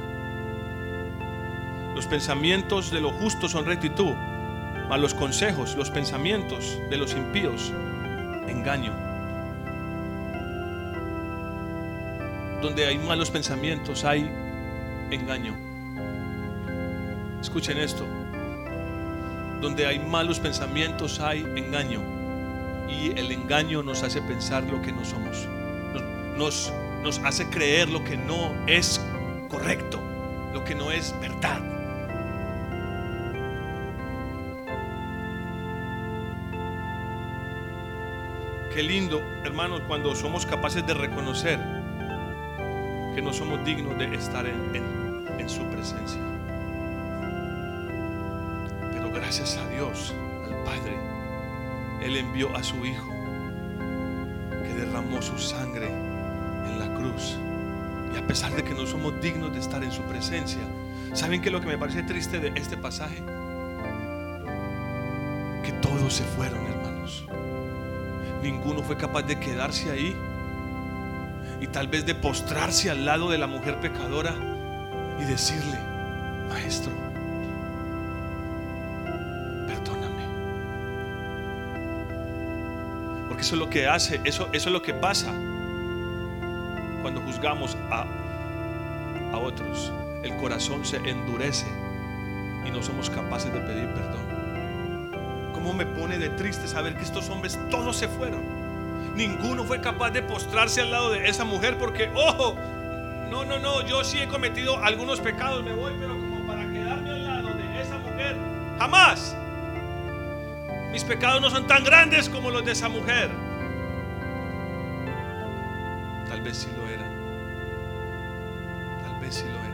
Los 1.94 2.08
pensamientos 2.08 2.90
de 2.90 3.00
los 3.00 3.12
justos 3.12 3.52
son 3.52 3.64
rectitud, 3.64 4.12
mas 4.88 4.98
los 4.98 5.14
consejos, 5.14 5.76
los 5.76 5.88
pensamientos 5.88 6.80
de 6.90 6.96
los 6.96 7.12
impíos, 7.12 7.72
engaño. 8.48 8.92
Donde 12.60 12.86
hay 12.86 12.98
malos 12.98 13.30
pensamientos 13.30 14.04
hay 14.04 14.28
engaño. 15.12 15.54
Escuchen 17.40 17.78
esto. 17.78 18.04
Donde 19.60 19.86
hay 19.86 20.00
malos 20.00 20.40
pensamientos 20.40 21.20
hay 21.20 21.42
engaño 21.54 22.21
y 22.92 23.18
el 23.18 23.32
engaño 23.32 23.82
nos 23.82 24.02
hace 24.02 24.20
pensar 24.22 24.64
lo 24.64 24.80
que 24.82 24.92
no 24.92 25.04
somos. 25.04 25.48
Nos, 26.36 26.72
hace 27.24 27.48
creer 27.48 27.88
lo 27.88 28.04
que 28.04 28.16
no 28.16 28.52
es 28.66 29.00
correcto, 29.48 30.00
lo 30.52 30.64
que 30.64 30.74
no 30.74 30.90
es 30.90 31.14
verdad. 31.20 31.60
Qué 38.74 38.82
lindo, 38.82 39.20
hermanos, 39.44 39.82
cuando 39.86 40.14
somos 40.14 40.46
capaces 40.46 40.86
de 40.86 40.94
reconocer 40.94 41.58
que 43.14 43.20
no 43.20 43.32
somos 43.32 43.64
dignos 43.64 43.98
de 43.98 44.14
estar 44.14 44.46
en 44.46 45.48
su 45.48 45.62
presencia. 45.66 46.20
Pero 48.92 49.10
gracias 49.10 49.58
a 49.58 49.68
Dios, 49.68 50.14
al 50.46 50.64
Padre, 50.64 51.11
Él 52.02 52.16
envió 52.16 52.54
a 52.56 52.62
su 52.62 52.84
Hijo 52.84 53.12
que 54.62 54.74
derramó 54.74 55.22
su 55.22 55.38
sangre 55.38 55.88
en 55.88 56.78
la 56.78 56.92
cruz. 56.94 57.38
Y 58.14 58.18
a 58.18 58.26
pesar 58.26 58.52
de 58.52 58.62
que 58.62 58.74
no 58.74 58.86
somos 58.86 59.20
dignos 59.20 59.52
de 59.52 59.60
estar 59.60 59.82
en 59.82 59.92
su 59.92 60.02
presencia, 60.02 60.60
¿saben 61.12 61.40
qué 61.40 61.48
es 61.48 61.52
lo 61.52 61.60
que 61.60 61.68
me 61.68 61.78
parece 61.78 62.02
triste 62.02 62.38
de 62.38 62.52
este 62.56 62.76
pasaje? 62.76 63.22
Que 65.64 65.72
todos 65.80 66.12
se 66.12 66.24
fueron, 66.24 66.66
hermanos. 66.66 67.24
Ninguno 68.42 68.82
fue 68.82 68.96
capaz 68.96 69.22
de 69.22 69.38
quedarse 69.38 69.90
ahí 69.90 70.16
y 71.60 71.68
tal 71.68 71.86
vez 71.86 72.04
de 72.04 72.16
postrarse 72.16 72.90
al 72.90 73.06
lado 73.06 73.30
de 73.30 73.38
la 73.38 73.46
mujer 73.46 73.80
pecadora 73.80 74.34
y 75.20 75.24
decirle, 75.24 75.78
maestro, 76.48 76.92
Eso 83.42 83.56
es 83.56 83.58
lo 83.58 83.68
que 83.68 83.88
hace, 83.88 84.20
eso, 84.22 84.48
eso 84.52 84.68
es 84.68 84.72
lo 84.72 84.82
que 84.82 84.94
pasa 84.94 85.32
cuando 87.02 87.20
juzgamos 87.22 87.76
a, 87.90 88.06
a 89.32 89.36
otros. 89.36 89.92
El 90.22 90.36
corazón 90.36 90.84
se 90.84 90.98
endurece 90.98 91.66
y 92.64 92.70
no 92.70 92.80
somos 92.84 93.10
capaces 93.10 93.52
de 93.52 93.58
pedir 93.58 93.88
perdón. 93.88 95.50
¿Cómo 95.52 95.72
me 95.72 95.84
pone 95.84 96.18
de 96.18 96.28
triste 96.28 96.68
saber 96.68 96.94
que 96.94 97.02
estos 97.02 97.30
hombres 97.30 97.58
todos 97.68 97.96
se 97.96 98.06
fueron? 98.06 98.42
Ninguno 99.16 99.64
fue 99.64 99.80
capaz 99.80 100.10
de 100.10 100.22
postrarse 100.22 100.80
al 100.80 100.92
lado 100.92 101.10
de 101.10 101.28
esa 101.28 101.44
mujer 101.44 101.78
porque, 101.78 102.12
ojo, 102.14 102.54
no, 103.28 103.44
no, 103.44 103.58
no, 103.58 103.84
yo 103.84 104.04
sí 104.04 104.20
he 104.20 104.28
cometido 104.28 104.78
algunos 104.78 105.18
pecados, 105.18 105.64
me 105.64 105.72
voy, 105.72 105.94
pero 105.98 106.12
como 106.12 106.46
para 106.46 106.62
quedarme 106.70 107.10
al 107.10 107.24
lado 107.24 107.48
de 107.48 107.82
esa 107.82 107.98
mujer, 107.98 108.36
jamás. 108.78 109.36
Mis 110.92 111.04
pecados 111.04 111.40
no 111.40 111.48
son 111.48 111.66
tan 111.66 111.82
grandes 111.84 112.28
como 112.28 112.50
los 112.50 112.62
de 112.66 112.72
esa 112.72 112.90
mujer. 112.90 113.30
Tal 116.28 116.42
vez 116.42 116.58
sí 116.58 116.68
lo 116.76 116.86
era. 116.86 117.08
Tal 119.02 119.18
vez 119.18 119.34
sí 119.34 119.46
lo 119.48 119.58
era. 119.58 119.72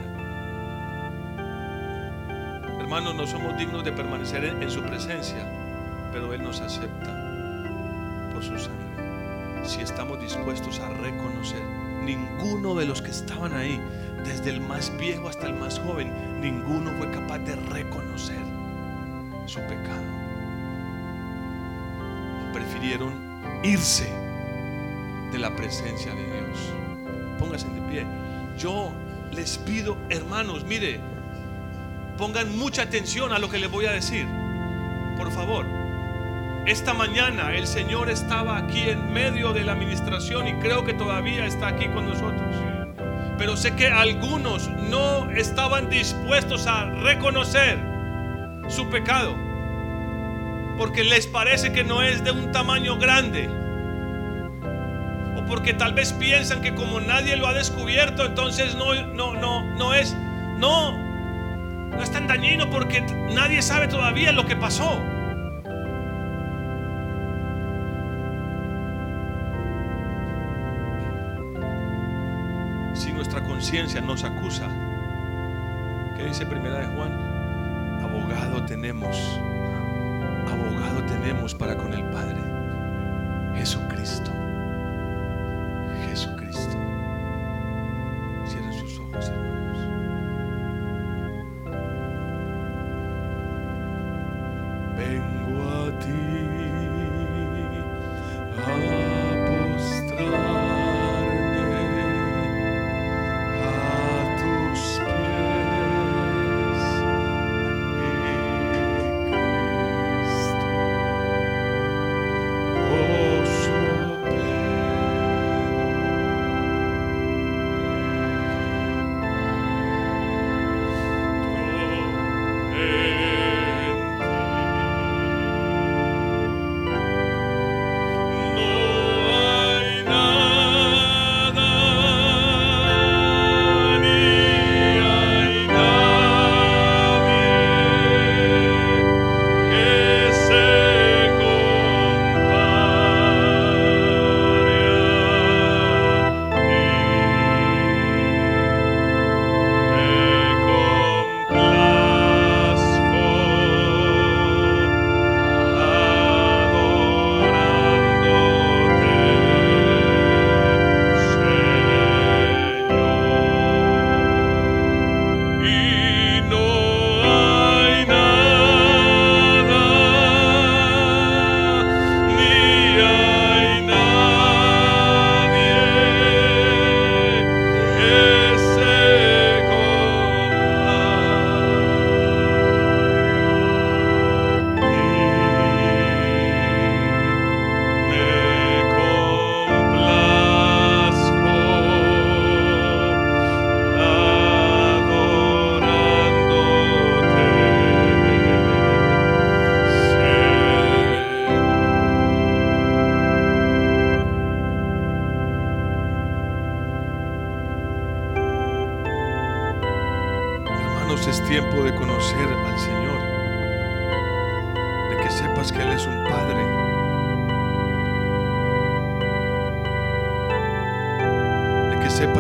Hermanos, 2.81 3.17
no 3.17 3.27
somos 3.27 3.59
dignos 3.59 3.83
de 3.85 3.91
permanecer 3.91 4.45
en 4.45 4.71
su 4.71 4.81
presencia, 4.83 5.45
pero 6.13 6.33
Él 6.33 6.45
nos 6.45 6.61
acepta 6.61 7.13
por 8.33 8.45
su 8.45 8.57
sangre 8.57 8.87
si 9.65 9.81
estamos 9.81 10.21
dispuestos 10.21 10.79
a 10.79 10.89
reconocer. 10.89 11.63
Ninguno 12.05 12.77
de 12.77 12.87
los 12.87 13.03
que 13.03 13.11
estaban 13.11 13.53
ahí, 13.55 13.81
desde 14.25 14.51
el 14.51 14.61
más 14.61 14.97
viejo 14.99 15.29
hasta 15.29 15.49
el 15.49 15.55
más 15.55 15.81
joven, 15.81 16.41
ninguno 16.41 16.93
fue 16.97 17.11
capaz 17.11 17.39
de 17.41 17.57
reconocer 17.57 18.39
su 19.47 19.59
pecado. 19.63 20.28
Prefirieron 22.69 23.15
irse 23.63 24.13
de 25.33 25.39
la 25.39 25.57
presencia 25.57 26.15
de 26.15 26.23
Dios. 26.23 26.59
Pónganse 27.39 27.67
de 27.69 27.81
pie. 27.91 28.07
Yo 28.59 28.93
les 29.33 29.57
pido, 29.57 29.97
hermanos, 30.11 30.65
mire, 30.65 31.01
pongan 32.19 32.59
mucha 32.59 32.83
atención 32.83 33.33
a 33.33 33.39
lo 33.39 33.49
que 33.49 33.57
les 33.57 33.71
voy 33.71 33.87
a 33.87 33.93
decir. 33.93 34.27
Por 35.17 35.33
favor. 35.33 35.65
Esta 36.67 36.93
mañana 36.93 37.55
el 37.55 37.67
Señor 37.67 38.11
estaba 38.11 38.59
aquí 38.59 38.91
en 38.91 39.15
medio 39.15 39.55
de 39.55 39.65
la 39.65 39.73
administración 39.73 40.47
y 40.49 40.53
creo 40.55 40.85
que 40.85 40.93
todavía 40.93 41.47
está 41.47 41.69
aquí 41.69 41.87
con 41.87 42.07
nosotros. 42.07 42.55
Pero 43.39 43.57
sé 43.57 43.75
que 43.77 43.89
algunos 43.89 44.69
no 44.91 45.31
estaban 45.31 45.89
dispuestos 45.89 46.67
a 46.67 46.85
reconocer 46.85 47.79
su 48.69 48.91
pecado 48.91 49.48
porque 50.79 51.05
les 51.05 51.27
parece 51.27 51.73
que 51.73 51.85
no 51.85 52.03
es 52.03 52.25
de 52.25 52.31
un 52.31 52.53
tamaño 52.53 52.97
grande. 52.99 53.49
O 55.37 55.45
porque 55.47 55.75
tal 55.75 55.93
vez 55.93 56.13
piensan 56.15 56.63
que 56.63 56.75
como 56.75 57.01
nadie 57.01 57.37
lo 57.37 57.47
ha 57.47 57.53
descubierto, 57.53 58.25
entonces 58.25 58.75
no 58.77 58.95
no 58.95 59.35
no 59.35 59.63
no 59.77 59.93
es 59.93 60.17
no 60.59 60.97
no 61.91 62.03
es 62.03 62.11
tan 62.11 62.27
dañino 62.27 62.71
porque 62.71 63.03
nadie 63.35 63.61
sabe 63.61 63.89
todavía 63.89 64.33
lo 64.33 64.47
que 64.47 64.57
pasó. 64.57 65.03
conciencia 73.59 74.01
nos 74.01 74.23
acusa. 74.23 74.69
¿Qué 76.17 76.25
dice 76.27 76.47
Primera 76.47 76.79
de 76.79 76.87
Juan? 76.87 77.13
Abogado 78.05 78.65
tenemos, 78.67 79.17
abogado 80.49 81.03
tenemos 81.05 81.55
para 81.55 81.77
con 81.77 81.93
el 81.93 82.05
Padre, 82.11 82.41
Jesucristo. 83.57 84.31
Jesucristo. 86.09 86.79
Cierren 88.47 88.73
sus 88.73 88.99
ojos. 89.01 89.31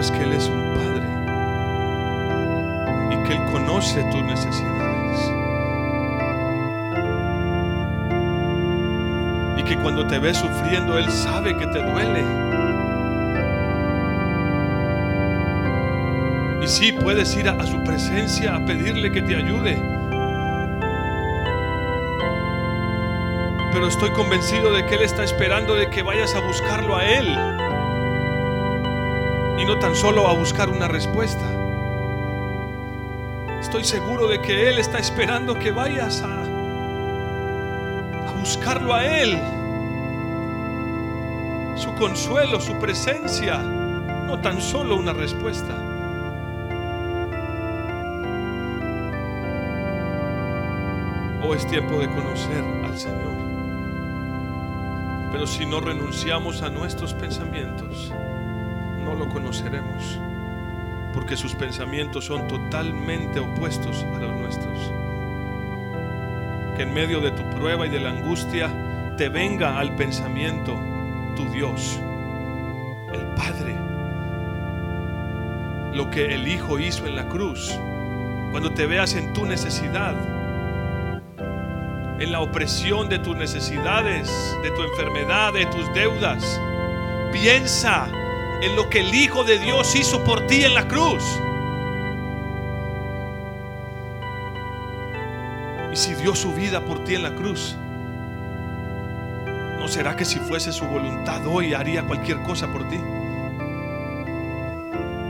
Sepas 0.02 0.10
que 0.10 0.24
Él 0.24 0.32
es 0.32 0.48
un 0.48 0.74
Padre 0.74 1.06
y 3.10 3.26
que 3.26 3.34
Él 3.34 3.44
conoce 3.50 4.02
tus 4.10 4.22
necesidades. 4.22 5.32
Y 9.56 9.62
que 9.64 9.76
cuando 9.78 10.06
te 10.06 10.18
ves 10.18 10.36
sufriendo, 10.36 10.98
Él 10.98 11.10
sabe 11.10 11.56
que 11.56 11.66
te 11.66 11.82
duele. 11.82 12.24
Y 16.62 16.68
sí, 16.68 16.92
puedes 16.92 17.36
ir 17.36 17.48
a, 17.48 17.52
a 17.52 17.66
su 17.66 17.82
presencia 17.82 18.54
a 18.54 18.64
pedirle 18.64 19.10
que 19.10 19.22
te 19.22 19.34
ayude. 19.36 19.76
Pero 23.72 23.86
estoy 23.86 24.10
convencido 24.10 24.72
de 24.72 24.86
que 24.86 24.94
Él 24.94 25.02
está 25.02 25.24
esperando 25.24 25.74
de 25.74 25.88
que 25.90 26.02
vayas 26.02 26.34
a 26.34 26.40
buscarlo 26.40 26.96
a 26.96 27.04
Él 27.04 27.67
y 29.58 29.64
no 29.64 29.78
tan 29.78 29.96
solo 29.96 30.28
a 30.28 30.34
buscar 30.34 30.68
una 30.68 30.86
respuesta. 30.86 31.44
Estoy 33.60 33.82
seguro 33.82 34.28
de 34.28 34.40
que 34.40 34.68
Él 34.68 34.78
está 34.78 34.98
esperando 34.98 35.58
que 35.58 35.72
vayas 35.72 36.22
a, 36.22 36.44
buscarlo 38.38 38.94
a 38.94 39.04
Él. 39.04 39.36
Su 41.76 41.92
consuelo, 41.96 42.60
su 42.60 42.78
presencia, 42.78 43.58
no 43.58 44.40
tan 44.40 44.60
solo 44.60 44.96
una 44.96 45.12
respuesta. 45.12 45.74
O 51.44 51.54
es 51.54 51.66
tiempo 51.66 51.98
de 51.98 52.06
conocer 52.08 52.64
al 52.84 52.96
Señor. 52.96 53.36
Pero 55.32 55.46
si 55.46 55.66
no 55.66 55.80
renunciamos 55.80 56.62
a 56.62 56.70
nuestros 56.70 57.12
pensamientos, 57.12 58.12
lo 59.18 59.28
conoceremos, 59.28 60.18
porque 61.12 61.36
sus 61.36 61.54
pensamientos 61.54 62.24
son 62.24 62.46
totalmente 62.48 63.40
opuestos 63.40 64.04
a 64.14 64.18
los 64.18 64.32
nuestros. 64.36 64.92
Que 66.76 66.84
en 66.84 66.94
medio 66.94 67.20
de 67.20 67.32
tu 67.32 67.42
prueba 67.56 67.86
y 67.86 67.90
de 67.90 68.00
la 68.00 68.10
angustia 68.10 69.14
te 69.16 69.28
venga 69.28 69.78
al 69.78 69.96
pensamiento 69.96 70.78
tu 71.34 71.44
Dios, 71.46 71.98
el 73.12 73.26
Padre, 73.34 73.74
lo 75.94 76.08
que 76.10 76.34
el 76.34 76.46
Hijo 76.46 76.78
hizo 76.78 77.06
en 77.06 77.16
la 77.16 77.28
cruz, 77.28 77.76
cuando 78.52 78.72
te 78.72 78.86
veas 78.86 79.14
en 79.14 79.32
tu 79.32 79.44
necesidad, 79.44 80.14
en 82.20 82.32
la 82.32 82.40
opresión 82.40 83.08
de 83.08 83.18
tus 83.18 83.36
necesidades, 83.36 84.30
de 84.62 84.70
tu 84.70 84.82
enfermedad, 84.82 85.52
de 85.52 85.66
tus 85.66 85.92
deudas. 85.94 86.60
Piensa 87.32 88.08
en 88.62 88.74
lo 88.74 88.90
que 88.90 89.00
el 89.00 89.14
Hijo 89.14 89.44
de 89.44 89.58
Dios 89.58 89.94
hizo 89.94 90.24
por 90.24 90.46
ti 90.46 90.64
en 90.64 90.74
la 90.74 90.88
cruz. 90.88 91.22
Y 95.92 95.96
si 95.96 96.14
dio 96.14 96.34
su 96.34 96.52
vida 96.52 96.80
por 96.84 97.04
ti 97.04 97.14
en 97.14 97.22
la 97.22 97.34
cruz, 97.34 97.76
¿no 99.78 99.88
será 99.88 100.16
que 100.16 100.24
si 100.24 100.38
fuese 100.40 100.72
su 100.72 100.84
voluntad 100.86 101.46
hoy 101.46 101.74
haría 101.74 102.02
cualquier 102.02 102.42
cosa 102.42 102.70
por 102.72 102.88
ti? 102.88 102.98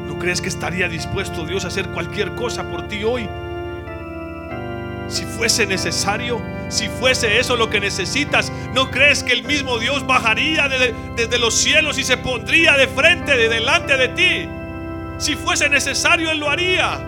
¿No 0.07 0.19
crees 0.19 0.41
que 0.41 0.49
estaría 0.49 0.89
dispuesto 0.89 1.45
Dios 1.45 1.65
a 1.65 1.69
hacer 1.69 1.89
cualquier 1.91 2.35
cosa 2.35 2.69
por 2.71 2.89
ti 2.89 3.05
hoy? 3.05 3.29
Si 5.09 5.25
fuese 5.25 5.67
necesario, 5.67 6.41
si 6.69 6.89
fuese 6.89 7.39
eso 7.39 7.57
lo 7.57 7.71
que 7.71 7.81
necesitas, 7.81 8.53
¿no 8.75 8.91
crees 8.91 9.23
que 9.23 9.33
el 9.33 9.43
mismo 9.43 9.79
Dios 9.79 10.07
bajaría 10.07 10.69
desde, 10.69 11.39
los 11.39 11.55
cielos 11.55 11.99
y 11.99 12.05
se 12.05 12.19
pondría 12.19 12.77
de 12.77 12.87
frente, 12.89 13.35
de 13.37 13.49
delante 13.49 13.97
de 13.97 14.09
ti? 14.09 14.49
Si 15.19 15.35
fuese 15.35 15.71
necesario, 15.71 16.31
Él 16.31 16.39
lo 16.39 16.51
haría. 16.51 17.01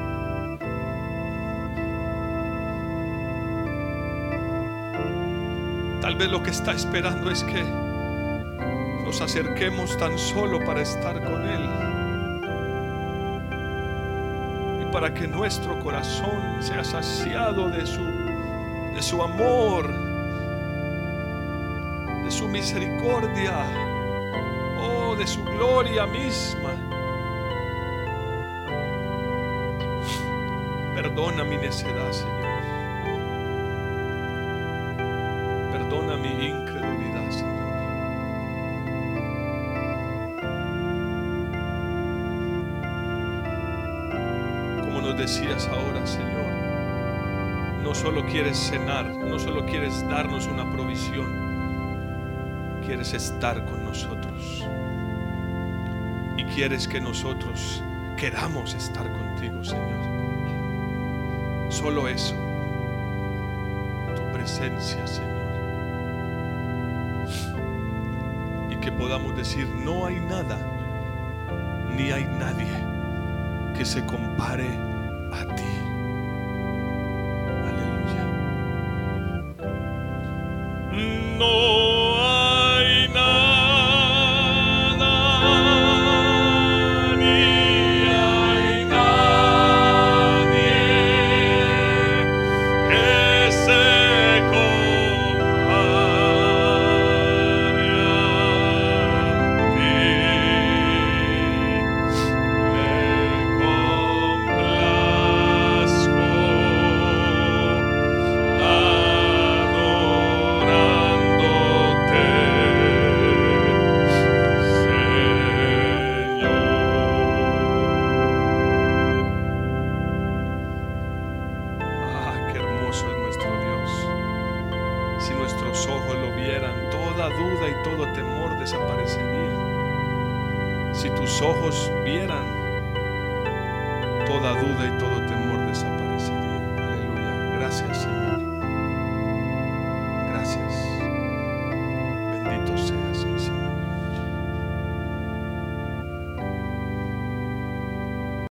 Tal 6.01 6.17
vez 6.17 6.29
lo 6.31 6.43
que 6.43 6.51
está 6.51 6.73
esperando 6.73 7.31
es 7.31 7.45
que 7.45 7.63
nos 9.05 9.21
acerquemos 9.21 9.99
tan 9.99 10.19
solo 10.19 10.65
para 10.65 10.81
estar 10.81 11.23
con 11.23 11.47
Él. 11.47 11.90
Para 14.91 15.15
que 15.15 15.27
nuestro 15.27 15.79
corazón 15.81 16.63
sea 16.63 16.83
saciado 16.83 17.71
de 17.71 17.87
su, 17.87 18.03
de 18.03 19.03
su 19.03 19.23
amor, 19.23 19.89
de 22.25 22.31
su 22.31 22.49
misericordia, 22.49 23.65
oh, 24.81 25.15
de 25.17 25.27
su 25.27 25.43
gloria 25.45 26.07
misma. 26.07 26.71
Perdona 30.95 31.45
mi 31.45 31.57
necedad, 31.57 32.13
Señor. 32.13 32.40
Decías 45.31 45.69
ahora, 45.69 46.05
Señor, 46.05 46.45
no 47.85 47.95
solo 47.95 48.27
quieres 48.27 48.59
cenar, 48.59 49.15
no 49.15 49.39
solo 49.39 49.65
quieres 49.65 50.05
darnos 50.09 50.49
una 50.49 50.69
provisión, 50.73 51.31
quieres 52.85 53.15
estar 53.15 53.65
con 53.65 53.85
nosotros. 53.85 54.67
Y 56.37 56.43
quieres 56.47 56.89
que 56.89 57.01
nosotros 57.01 57.81
queramos 58.17 58.75
estar 58.75 59.09
contigo, 59.09 59.63
Señor. 59.63 60.01
Solo 61.69 62.09
eso, 62.09 62.35
tu 64.17 64.33
presencia, 64.33 65.07
Señor. 65.07 65.31
Y 68.69 68.75
que 68.81 68.91
podamos 68.91 69.37
decir, 69.37 69.69
no 69.69 70.07
hay 70.07 70.19
nada, 70.19 70.59
ni 71.97 72.11
hay 72.11 72.25
nadie 72.25 72.67
que 73.79 73.85
se 73.85 74.05
compare 74.05 74.90